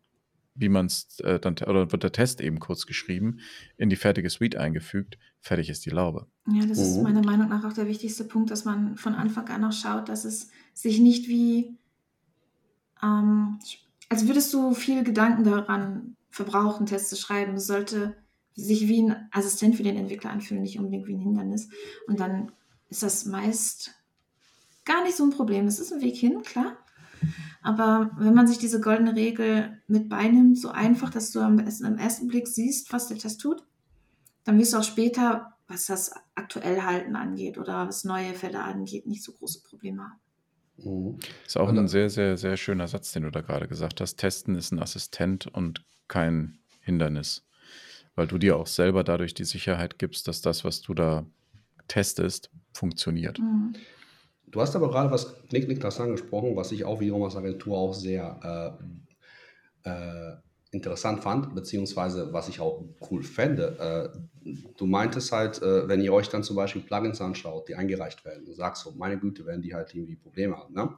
[0.55, 3.39] wie man es äh, dann, oder wird der Test eben kurz geschrieben,
[3.77, 6.27] in die fertige Suite eingefügt, fertig ist die Laube.
[6.47, 9.63] Ja, das ist meiner Meinung nach auch der wichtigste Punkt, dass man von Anfang an
[9.63, 11.77] auch schaut, dass es sich nicht wie,
[13.01, 13.59] ähm,
[14.09, 18.15] als würdest du viel Gedanken daran verbrauchen, Tests zu schreiben, sollte
[18.55, 21.69] sich wie ein Assistent für den Entwickler anfühlen, nicht unbedingt wie ein Hindernis.
[22.07, 22.51] Und dann
[22.89, 23.91] ist das meist
[24.85, 25.65] gar nicht so ein Problem.
[25.67, 26.77] Es ist ein Weg hin, klar.
[27.61, 31.97] Aber wenn man sich diese goldene Regel mit beinimmt, so einfach, dass du am, am
[31.97, 33.65] ersten Blick siehst, was der Test tut,
[34.43, 39.07] dann wirst du auch später, was das aktuell Halten angeht oder was neue Fälle angeht,
[39.07, 40.19] nicht so große Probleme haben.
[40.77, 41.19] Mhm.
[41.45, 44.15] Ist auch ein sehr, sehr, sehr schöner Satz, den du da gerade gesagt hast.
[44.17, 47.45] Testen ist ein Assistent und kein Hindernis.
[48.15, 51.25] Weil du dir auch selber dadurch die Sicherheit gibst, dass das, was du da
[51.87, 53.39] testest, funktioniert.
[53.39, 53.73] Mhm.
[54.47, 58.77] Du hast aber gerade was Niklas angesprochen, was ich auch wiederum als Agentur auch sehr
[59.83, 60.35] äh, äh,
[60.73, 64.11] interessant fand, beziehungsweise was ich auch cool fände.
[64.45, 68.25] Äh, du meintest halt, äh, wenn ihr euch dann zum Beispiel Plugins anschaut, die eingereicht
[68.25, 70.73] werden, du sagst so, meine Güte, werden die halt irgendwie Probleme haben.
[70.73, 70.97] Ne?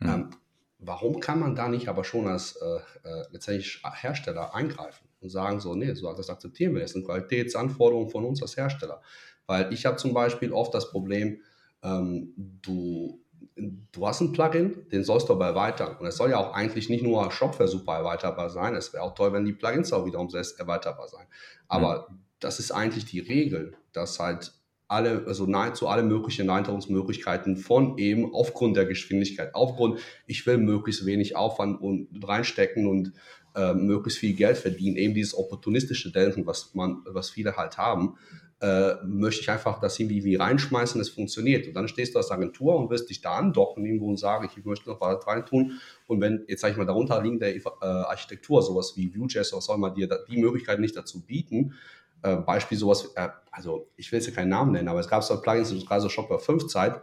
[0.00, 0.08] Mhm.
[0.08, 0.30] Ähm,
[0.78, 5.60] warum kann man da nicht aber schon als äh, äh, letztendlich Hersteller eingreifen und sagen
[5.60, 9.02] so, nee, so das akzeptieren wir, das sind Qualitätsanforderungen von uns als Hersteller.
[9.46, 11.40] Weil ich habe zum Beispiel oft das Problem,
[11.82, 12.32] ähm,
[12.62, 13.20] du,
[13.56, 15.96] du hast ein Plugin, den sollst du aber erweitern.
[15.98, 19.14] Und es soll ja auch eigentlich nicht nur Shopware super erweiterbar sein, es wäre auch
[19.14, 21.26] toll, wenn die Plugins auch wiederum selbst erweiterbar sein.
[21.68, 22.18] Aber mhm.
[22.40, 24.52] das ist eigentlich die Regel, dass halt
[24.88, 31.06] alle, also nahezu alle möglichen Erweiterungsmöglichkeiten von eben aufgrund der Geschwindigkeit, aufgrund, ich will möglichst
[31.06, 33.12] wenig Aufwand und reinstecken und
[33.54, 38.16] äh, möglichst viel Geld verdienen, eben dieses opportunistische Denken, was man, was viele halt haben,
[38.64, 41.66] äh, möchte ich einfach das irgendwie wie reinschmeißen, es funktioniert.
[41.66, 44.64] Und dann stehst du als Agentur und wirst dich da andocken irgendwo und sagen, ich
[44.64, 45.78] möchte noch was rein tun.
[46.06, 49.76] Und wenn jetzt sage ich mal darunter liegende äh, Architektur, sowas wie Vue.js oder soll
[49.76, 51.74] man dir die Möglichkeit nicht dazu bieten,
[52.22, 55.22] äh, Beispiel sowas, äh, also ich will jetzt hier keinen Namen nennen, aber es gab
[55.22, 57.02] so Plugins, gerade so Shopware 5 Zeit,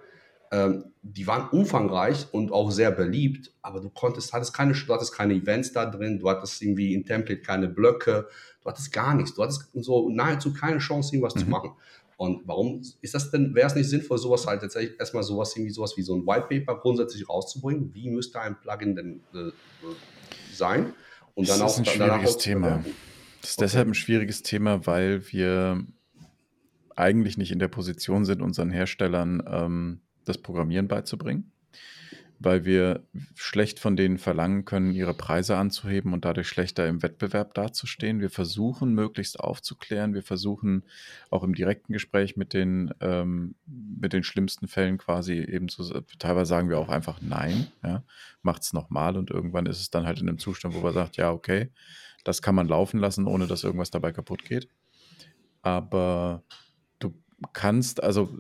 [0.52, 5.14] ähm, die waren umfangreich und auch sehr beliebt, aber du konntest, hattest keine, du hattest
[5.14, 8.28] keine Events da drin, du hattest irgendwie im Template keine Blöcke,
[8.62, 11.40] du hattest gar nichts, du hattest so nahezu keine Chance, irgendwas mhm.
[11.40, 11.72] zu machen.
[12.18, 15.72] Und warum ist das denn, wäre es nicht sinnvoll, sowas halt tatsächlich erstmal sowas irgendwie
[15.72, 17.92] sowas wie so ein White Paper grundsätzlich rauszubringen?
[17.96, 19.52] Wie müsste ein Plugin denn äh,
[20.54, 20.94] sein?
[21.34, 22.84] Und dann das ist auch, ein schwieriges Thema.
[23.42, 23.66] Das ist okay.
[23.66, 25.84] deshalb ein schwieriges Thema, weil wir
[26.96, 31.52] eigentlich nicht in der Position sind, unseren Herstellern ähm, das Programmieren beizubringen,
[32.40, 33.04] weil wir
[33.36, 38.20] schlecht von denen verlangen können, ihre Preise anzuheben und dadurch schlechter im Wettbewerb dazustehen.
[38.20, 40.14] Wir versuchen möglichst aufzuklären.
[40.14, 40.84] Wir versuchen
[41.30, 45.84] auch im direkten Gespräch mit den, ähm, mit den schlimmsten Fällen quasi eben zu,
[46.18, 48.04] teilweise sagen wir auch einfach Nein, ja,
[48.60, 51.32] es nochmal und irgendwann ist es dann halt in einem Zustand, wo man sagt, ja,
[51.32, 51.70] okay,
[52.24, 54.68] das kann man laufen lassen, ohne dass irgendwas dabei kaputt geht.
[55.62, 56.44] Aber
[57.00, 57.14] du
[57.54, 58.36] kannst, also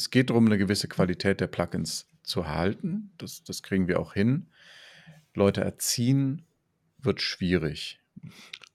[0.00, 3.12] es geht darum, eine gewisse Qualität der Plugins zu halten.
[3.18, 4.46] Das, das kriegen wir auch hin.
[5.34, 6.42] Leute erziehen
[6.98, 8.00] wird schwierig.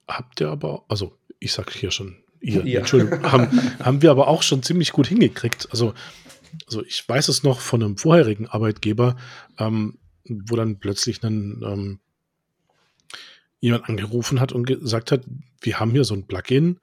[0.06, 2.78] Habt ihr aber, also ich sage hier schon, ihr, ja.
[2.78, 3.48] Entschuldigung, haben,
[3.80, 5.68] haben wir aber auch schon ziemlich gut hingekriegt.
[5.72, 5.94] Also,
[6.66, 9.16] also ich weiß es noch von einem vorherigen Arbeitgeber,
[9.58, 11.98] ähm, wo dann plötzlich ein, ähm,
[13.58, 15.24] jemand angerufen hat und gesagt hat,
[15.60, 16.78] wir haben hier so ein Plugin,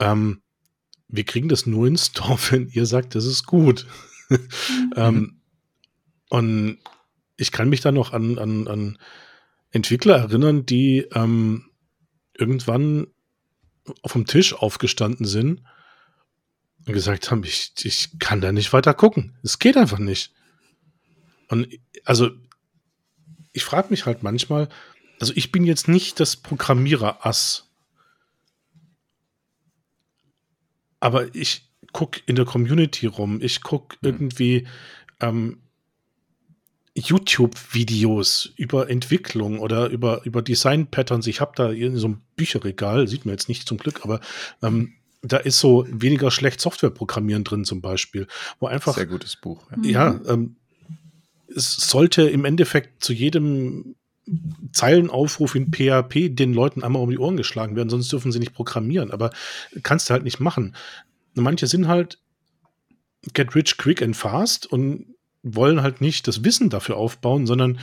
[0.00, 0.40] ähm,
[1.16, 3.86] wir kriegen das nur ins Store, wenn ihr sagt, das ist gut.
[4.28, 4.38] Mhm.
[4.96, 5.40] ähm,
[6.30, 6.78] und
[7.36, 8.98] ich kann mich da noch an, an, an
[9.70, 11.70] Entwickler erinnern, die ähm,
[12.36, 13.08] irgendwann
[14.02, 15.62] auf dem Tisch aufgestanden sind
[16.86, 19.36] und gesagt haben, ich, ich kann da nicht weiter gucken.
[19.42, 20.32] Es geht einfach nicht.
[21.48, 21.68] Und
[22.04, 22.30] also,
[23.52, 24.68] ich frage mich halt manchmal,
[25.20, 27.70] also ich bin jetzt nicht das Programmierer-Ass.
[31.04, 34.08] Aber ich gucke in der Community rum, ich gucke mhm.
[34.08, 34.66] irgendwie
[35.20, 35.58] ähm,
[36.94, 41.26] YouTube-Videos über Entwicklung oder über, über Design-Patterns.
[41.26, 44.20] Ich habe da in so einem Bücherregal, sieht man jetzt nicht zum Glück, aber
[44.62, 48.26] ähm, da ist so weniger schlecht Software-Programmieren drin zum Beispiel,
[48.58, 48.94] wo einfach.
[48.94, 49.66] Sehr gutes Buch.
[49.82, 50.56] Ja, ja ähm,
[51.54, 53.94] es sollte im Endeffekt zu jedem
[54.72, 58.54] Zeilenaufruf in PHP den Leuten einmal um die Ohren geschlagen werden, sonst dürfen sie nicht
[58.54, 59.10] programmieren.
[59.10, 59.30] Aber
[59.82, 60.74] kannst du halt nicht machen.
[61.34, 62.18] Manche sind halt
[63.32, 67.78] get rich quick and fast und wollen halt nicht das Wissen dafür aufbauen, sondern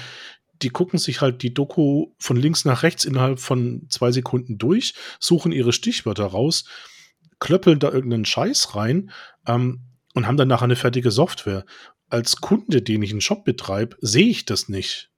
[0.62, 4.94] die gucken sich halt die Doku von links nach rechts innerhalb von zwei Sekunden durch,
[5.20, 6.66] suchen ihre Stichwörter raus,
[7.40, 9.12] klöppeln da irgendeinen Scheiß rein
[9.48, 9.82] ähm,
[10.14, 11.66] und haben dann nachher eine fertige Software.
[12.10, 15.11] Als Kunde, den ich einen Shop betreibe, sehe ich das nicht.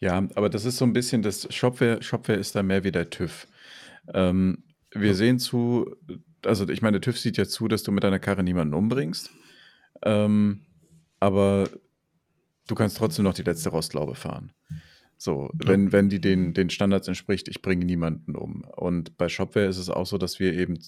[0.00, 3.10] Ja, aber das ist so ein bisschen, das Shopware, Shopware ist da mehr wie der
[3.10, 3.46] TÜV.
[4.14, 5.96] Ähm, wir sehen zu,
[6.44, 9.30] also ich meine, der TÜV sieht ja zu, dass du mit deiner Karre niemanden umbringst.
[10.02, 10.60] Ähm,
[11.20, 11.68] aber
[12.68, 14.52] du kannst trotzdem noch die letzte Rostlaube fahren.
[15.16, 18.62] So, wenn, wenn die den, den Standards entspricht, ich bringe niemanden um.
[18.76, 20.78] Und bei Shopware ist es auch so, dass wir eben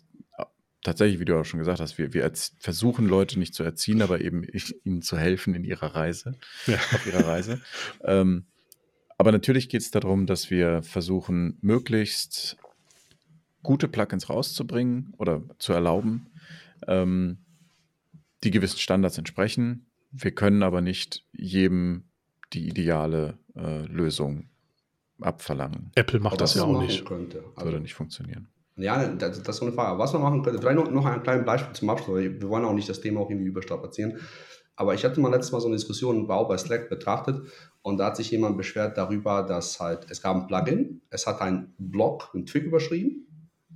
[0.83, 4.21] tatsächlich, wie du auch schon gesagt hast, wir, wir versuchen Leute nicht zu erziehen, aber
[4.21, 6.77] eben ich, ihnen zu helfen in ihrer Reise, ja.
[6.77, 7.61] auf ihrer Reise.
[8.05, 8.47] ähm,
[9.21, 12.57] aber natürlich geht es darum, dass wir versuchen, möglichst
[13.63, 16.31] gute Plugins rauszubringen oder zu erlauben,
[16.87, 17.37] ähm,
[18.43, 19.85] die gewissen Standards entsprechen.
[20.11, 22.05] Wir können aber nicht jedem
[22.55, 24.49] die ideale äh, Lösung
[25.21, 25.93] abverlangen.
[25.97, 27.05] Apple macht das ja auch nicht.
[27.05, 27.45] Könnte.
[27.57, 28.49] Also, Würde nicht funktionieren.
[28.77, 29.99] Ja, das, das, ist so eine Frage.
[29.99, 32.73] Was man machen könnte, vielleicht noch, noch ein kleines Beispiel zum Abschluss, wir wollen auch
[32.73, 34.19] nicht das Thema auch irgendwie überstrapazieren.
[34.81, 37.39] Aber ich hatte mal letztes Mal so eine Diskussion, war auch bei Slack betrachtet
[37.83, 41.43] und da hat sich jemand beschwert darüber, dass halt, es gab ein Plugin, es hat
[41.43, 43.27] einen Blog, einen Twig überschrieben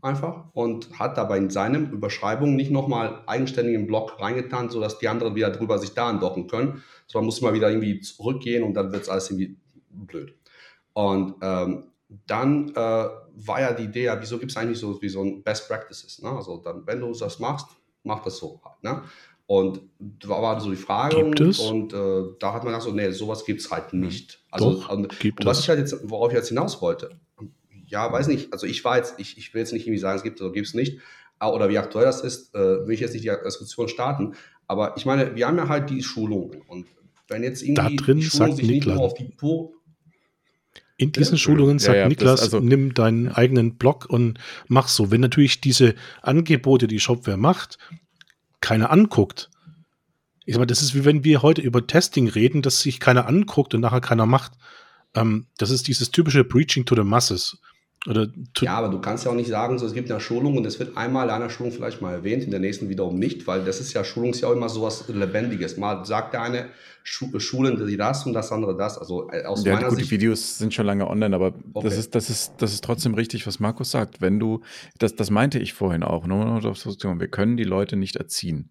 [0.00, 5.34] einfach und hat dabei in seinem Überschreibung nicht nochmal eigenständigen Block reingetan, sodass die anderen
[5.34, 9.02] wieder drüber sich da andocken können, sondern muss mal wieder irgendwie zurückgehen und dann wird
[9.02, 9.58] es alles irgendwie
[9.90, 10.34] blöd.
[10.94, 11.90] Und ähm,
[12.26, 15.68] dann äh, war ja die Idee, wieso gibt es eigentlich so wie so ein Best
[15.68, 16.22] Practices?
[16.22, 16.30] Ne?
[16.30, 17.66] Also dann, wenn du das machst,
[18.04, 18.82] mach das so halt.
[18.82, 19.02] Ne?
[19.46, 22.92] Und da war so die Frage gibt und, und äh, da hat man gesagt, so,
[22.92, 24.00] nee, sowas gibt es halt hm.
[24.00, 24.42] nicht.
[24.50, 27.18] Also Doch, und, gibt und was ich halt jetzt, worauf ich jetzt hinaus wollte,
[27.86, 30.22] ja, weiß nicht, also ich war jetzt, ich, ich will jetzt nicht irgendwie sagen, es
[30.22, 30.98] gibt oder gibt es nicht,
[31.40, 34.34] äh, oder wie aktuell das ist, äh, will ich jetzt nicht die Diskussion starten,
[34.66, 36.86] aber ich meine, wir haben ja halt die Schulungen und
[37.28, 39.74] wenn jetzt irgendwie da drin die Schulung sich Niklas, nicht nur auf die Po
[40.96, 44.38] in diesen Schulungen sagt ja, ja, Niklas, also, nimm deinen eigenen Blog und
[44.68, 45.10] mach so.
[45.10, 47.78] Wenn natürlich diese Angebote, die Shopware macht,
[48.64, 49.50] keiner anguckt.
[50.46, 53.26] Ich sag mal, das ist wie wenn wir heute über Testing reden, dass sich keiner
[53.26, 54.52] anguckt und nachher keiner macht.
[55.14, 57.58] Ähm, das ist dieses typische Preaching to the Masses.
[58.06, 58.28] Oder
[58.60, 60.78] ja, aber du kannst ja auch nicht sagen, so, es gibt eine Schulung und es
[60.78, 63.80] wird einmal in einer Schulung vielleicht mal erwähnt, in der nächsten wiederum nicht, weil das
[63.80, 65.78] ist ja Schulung ist ja auch immer so was Lebendiges.
[65.78, 66.66] Mal sagt der eine
[67.02, 68.98] Schu Schulen die das und das andere das.
[68.98, 70.10] Also äh, aus ja, meiner gut, Sicht.
[70.10, 71.88] Die Videos sind schon lange online, aber okay.
[71.88, 74.20] das, ist, das, ist, das ist trotzdem richtig, was Markus sagt.
[74.20, 74.60] Wenn du,
[74.98, 78.70] das, das meinte ich vorhin auch, wir können die Leute nicht erziehen.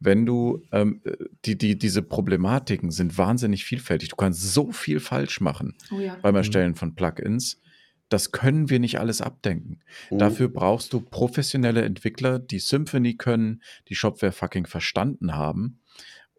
[0.00, 1.02] Wenn du, ähm,
[1.44, 4.08] die, die, diese Problematiken sind wahnsinnig vielfältig.
[4.10, 6.16] Du kannst so viel falsch machen oh ja.
[6.20, 7.60] beim Erstellen von Plugins
[8.08, 9.80] das können wir nicht alles abdenken.
[10.10, 10.18] Mhm.
[10.18, 15.80] Dafür brauchst du professionelle Entwickler, die Symphony können, die Shopware fucking verstanden haben.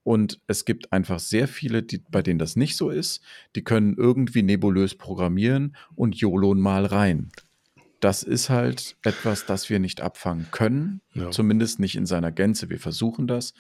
[0.04, 3.22] Und es gibt einfach sehr viele, die, bei denen das nicht so ist.
[3.56, 7.32] Die können irgendwie nebulös programmieren und YOLON mal rein.
[8.00, 11.02] Das ist halt etwas, das wir nicht abfangen können.
[11.14, 11.32] Ja.
[11.32, 12.70] Zumindest nicht in seiner Gänze.
[12.70, 13.54] Wir versuchen das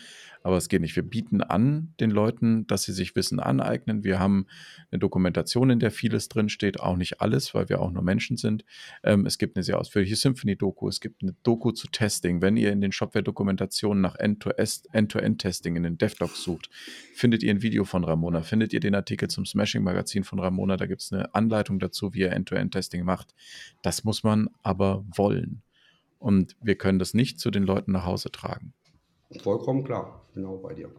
[0.44, 0.96] aber es geht nicht.
[0.96, 4.04] Wir bieten an den Leuten, dass sie sich Wissen aneignen.
[4.04, 4.48] Wir haben
[4.92, 8.64] eine Dokumentation, in der vieles drinsteht, auch nicht alles, weil wir auch nur Menschen sind.
[9.04, 12.42] Ähm, es gibt eine sehr ausführliche Symphony-Doku, es gibt eine Doku zu Testing.
[12.42, 16.70] Wenn ihr in den Shopware-Dokumentationen nach End-to-End-Testing in den DevDocs sucht,
[17.14, 20.86] findet ihr ein Video von Ramona, findet ihr den Artikel zum Smashing-Magazin von Ramona, da
[20.86, 23.36] gibt es eine Anleitung dazu, wie ihr End-to-End-Testing macht.
[23.82, 25.62] Das muss man aber wollen.
[26.20, 28.74] Und wir können das nicht zu den Leuten nach Hause tragen.
[29.42, 30.92] Vollkommen klar, genau bei dir.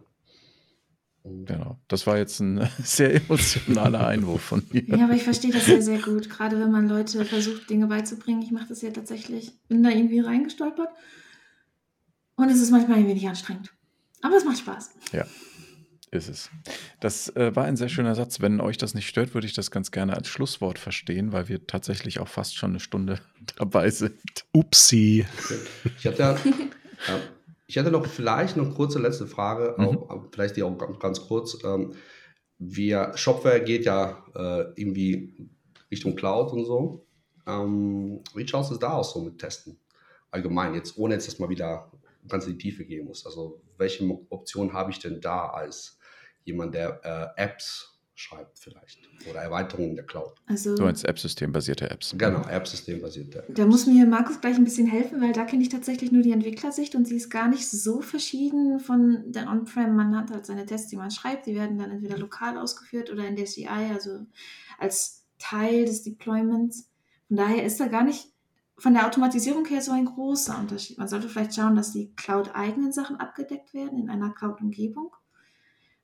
[1.23, 4.83] Genau, das war jetzt ein sehr emotionaler Einwurf von mir.
[4.87, 6.29] Ja, aber ich verstehe das sehr, sehr gut.
[6.29, 8.41] Gerade wenn man Leute versucht, Dinge beizubringen.
[8.41, 10.89] Ich mache das ja tatsächlich, bin da irgendwie reingestolpert.
[12.35, 13.71] Und es ist manchmal ein wenig anstrengend.
[14.23, 14.95] Aber es macht Spaß.
[15.11, 15.25] Ja,
[16.09, 16.49] ist es.
[16.99, 18.41] Das äh, war ein sehr schöner Satz.
[18.41, 21.67] Wenn euch das nicht stört, würde ich das ganz gerne als Schlusswort verstehen, weil wir
[21.67, 23.19] tatsächlich auch fast schon eine Stunde
[23.57, 24.19] dabei sind.
[24.53, 25.25] Upsi.
[25.99, 26.37] Ich hatte ja,
[27.71, 29.85] ich hätte noch vielleicht eine kurze letzte Frage, mhm.
[29.85, 31.57] auch, vielleicht die auch ganz kurz.
[31.63, 31.93] Ähm,
[32.57, 35.49] wir, Shopware geht ja äh, irgendwie
[35.89, 37.05] Richtung Cloud und so.
[37.47, 39.79] Ähm, wie schaut es da aus so mit Testen?
[40.31, 41.89] Allgemein, jetzt ohne jetzt, dass man wieder
[42.27, 43.25] ganz in die Tiefe gehen muss.
[43.25, 45.97] Also welche Optionen habe ich denn da als
[46.43, 46.99] jemand, der
[47.37, 49.00] äh, Apps schreibt vielleicht.
[49.29, 50.33] Oder Erweiterungen der Cloud.
[50.47, 52.15] Also, du meinst App-System-basierte Apps.
[52.17, 53.53] Genau, App-System-basierte Apps.
[53.53, 56.31] Da muss mir Markus gleich ein bisschen helfen, weil da kenne ich tatsächlich nur die
[56.31, 59.95] Entwicklersicht und sie ist gar nicht so verschieden von der On-Prem.
[59.95, 63.27] Man hat halt seine Tests, die man schreibt, die werden dann entweder lokal ausgeführt oder
[63.27, 64.25] in der CI, also
[64.77, 66.89] als Teil des Deployments.
[67.27, 68.31] Von daher ist da gar nicht
[68.77, 70.97] von der Automatisierung her so ein großer Unterschied.
[70.97, 75.15] Man sollte vielleicht schauen, dass die Cloud-eigenen Sachen abgedeckt werden in einer Cloud-Umgebung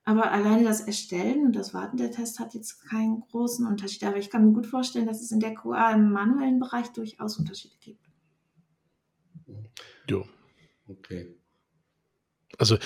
[0.08, 4.06] Aber alleine das Erstellen und das Warten der Tests hat jetzt keinen großen Unterschied.
[4.06, 7.38] Aber ich kann mir gut vorstellen, dass es in der QA im manuellen Bereich durchaus
[7.38, 8.00] Unterschiede gibt.
[10.10, 10.24] Ja.
[10.88, 11.36] Okay.
[12.58, 12.78] Also,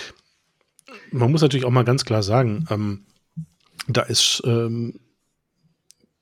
[1.12, 3.06] man muss natürlich auch mal ganz klar sagen, ähm,
[3.88, 5.00] da ist ähm,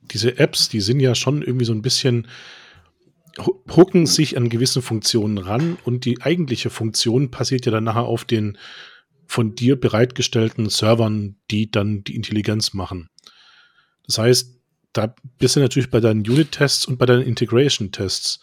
[0.02, 2.28] diese Apps, die sind ja schon irgendwie so ein bisschen
[3.74, 8.26] hucken sich an gewissen Funktionen ran und die eigentliche Funktion passiert ja dann nachher auf
[8.26, 8.58] den
[9.30, 13.10] von dir bereitgestellten Servern, die dann die Intelligenz machen.
[14.08, 14.60] Das heißt,
[14.92, 18.40] da bist du natürlich bei deinen Unit-Tests und bei deinen Integration-Tests.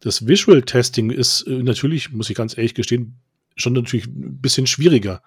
[0.00, 3.18] Das Visual-Testing ist äh, natürlich, muss ich ganz ehrlich gestehen,
[3.56, 5.22] schon natürlich ein bisschen schwieriger,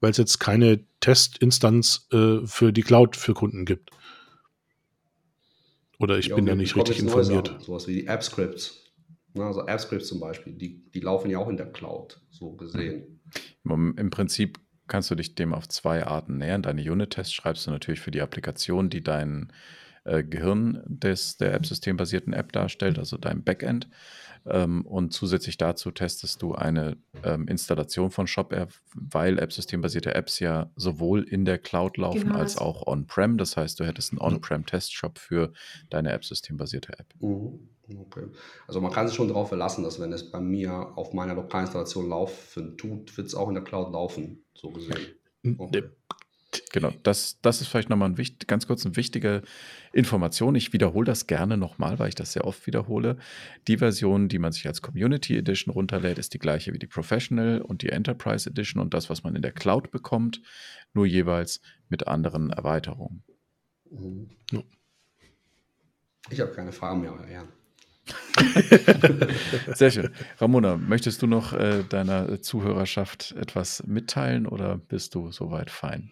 [0.00, 3.88] weil es jetzt keine Testinstanz äh, für die Cloud für Kunden gibt.
[5.98, 7.56] Oder ich ja, bin da nicht richtig informiert.
[7.60, 8.82] Sowas wie die App-Scripts.
[9.34, 13.15] Also App-Scripts zum Beispiel, die, die laufen ja auch in der Cloud, so gesehen.
[13.64, 16.62] Im Prinzip kannst du dich dem auf zwei Arten nähern.
[16.62, 19.52] Deine Unit-Tests schreibst du natürlich für die Applikation, die dein
[20.04, 23.88] äh, Gehirn des, der App-systembasierten App darstellt, also dein Backend.
[24.46, 30.70] Ähm, und zusätzlich dazu testest du eine ähm, Installation von Shop-App, weil App-systembasierte Apps ja
[30.76, 32.38] sowohl in der Cloud laufen genau.
[32.38, 33.38] als auch on-prem.
[33.38, 35.52] Das heißt, du hättest einen On-prem-Test-Shop für
[35.90, 37.12] deine App-systembasierte App.
[37.20, 37.68] Mhm.
[37.88, 38.26] Okay.
[38.66, 42.08] Also man kann sich schon darauf verlassen, dass wenn es bei mir auf meiner Lokalinstallation
[42.08, 44.98] laufen tut, wird es auch in der Cloud laufen, so gesehen.
[45.58, 45.84] Okay.
[46.72, 49.42] Genau, das, das ist vielleicht nochmal ein wichtig, ganz kurz eine wichtige
[49.92, 50.54] Information.
[50.54, 53.18] Ich wiederhole das gerne nochmal, weil ich das sehr oft wiederhole.
[53.68, 57.60] Die Version, die man sich als Community Edition runterlädt, ist die gleiche wie die Professional
[57.60, 60.40] und die Enterprise Edition und das, was man in der Cloud bekommt,
[60.94, 63.22] nur jeweils mit anderen Erweiterungen.
[63.90, 64.30] Mhm.
[64.50, 64.62] Ja.
[66.30, 67.46] Ich habe keine Fragen mehr, ja.
[69.74, 70.10] Sehr schön.
[70.38, 76.10] Ramona, möchtest du noch äh, deiner Zuhörerschaft etwas mitteilen oder bist du soweit fein?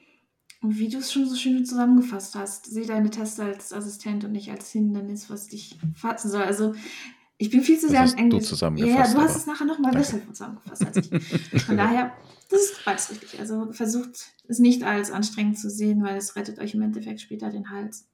[0.62, 4.50] Wie du es schon so schön zusammengefasst hast, sieh deine Tests als Assistent und nicht
[4.50, 6.42] als Hindernis, was dich fassen soll.
[6.42, 6.74] Also
[7.36, 8.44] ich bin viel zu sehr an Englisch.
[8.44, 11.62] Du zusammengefasst, ja, du hast es nachher nochmal besser zusammengefasst als ich.
[11.64, 12.12] Von daher,
[12.48, 13.38] das ist beides richtig.
[13.38, 17.50] Also versucht es nicht als anstrengend zu sehen, weil es rettet euch im Endeffekt später
[17.50, 18.06] den Hals.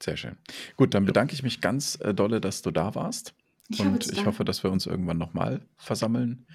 [0.00, 0.36] Sehr schön.
[0.76, 3.34] Gut, dann bedanke ich mich ganz äh, dolle, dass du da warst.
[3.68, 6.46] Ich und ich hoffe, dass wir uns irgendwann nochmal versammeln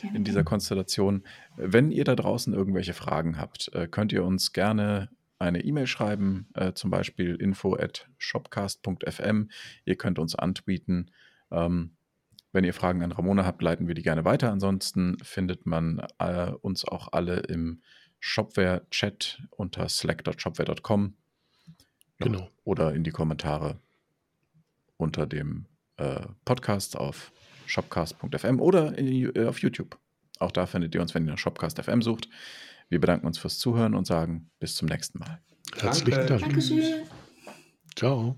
[0.00, 0.16] gerne.
[0.16, 1.22] in dieser Konstellation.
[1.56, 6.48] Wenn ihr da draußen irgendwelche Fragen habt, äh, könnt ihr uns gerne eine E-Mail schreiben,
[6.54, 9.50] äh, zum Beispiel info at shopcast.fm.
[9.84, 11.10] Ihr könnt uns antweeten.
[11.50, 11.92] Ähm,
[12.52, 14.50] wenn ihr Fragen an Ramona habt, leiten wir die gerne weiter.
[14.50, 17.82] Ansonsten findet man äh, uns auch alle im
[18.18, 21.14] Shopware-Chat unter slack.shopware.com.
[22.18, 22.48] Genau.
[22.64, 23.78] Oder in die Kommentare
[24.96, 27.32] unter dem äh, Podcast auf
[27.66, 29.98] shopcast.fm oder in, äh, auf YouTube.
[30.38, 32.28] Auch da findet ihr uns, wenn ihr nach Shopcast.fm sucht.
[32.88, 35.40] Wir bedanken uns fürs Zuhören und sagen bis zum nächsten Mal.
[35.76, 36.40] Herzlichen Dank.
[36.40, 37.06] Dankeschön.
[37.96, 38.36] Ciao.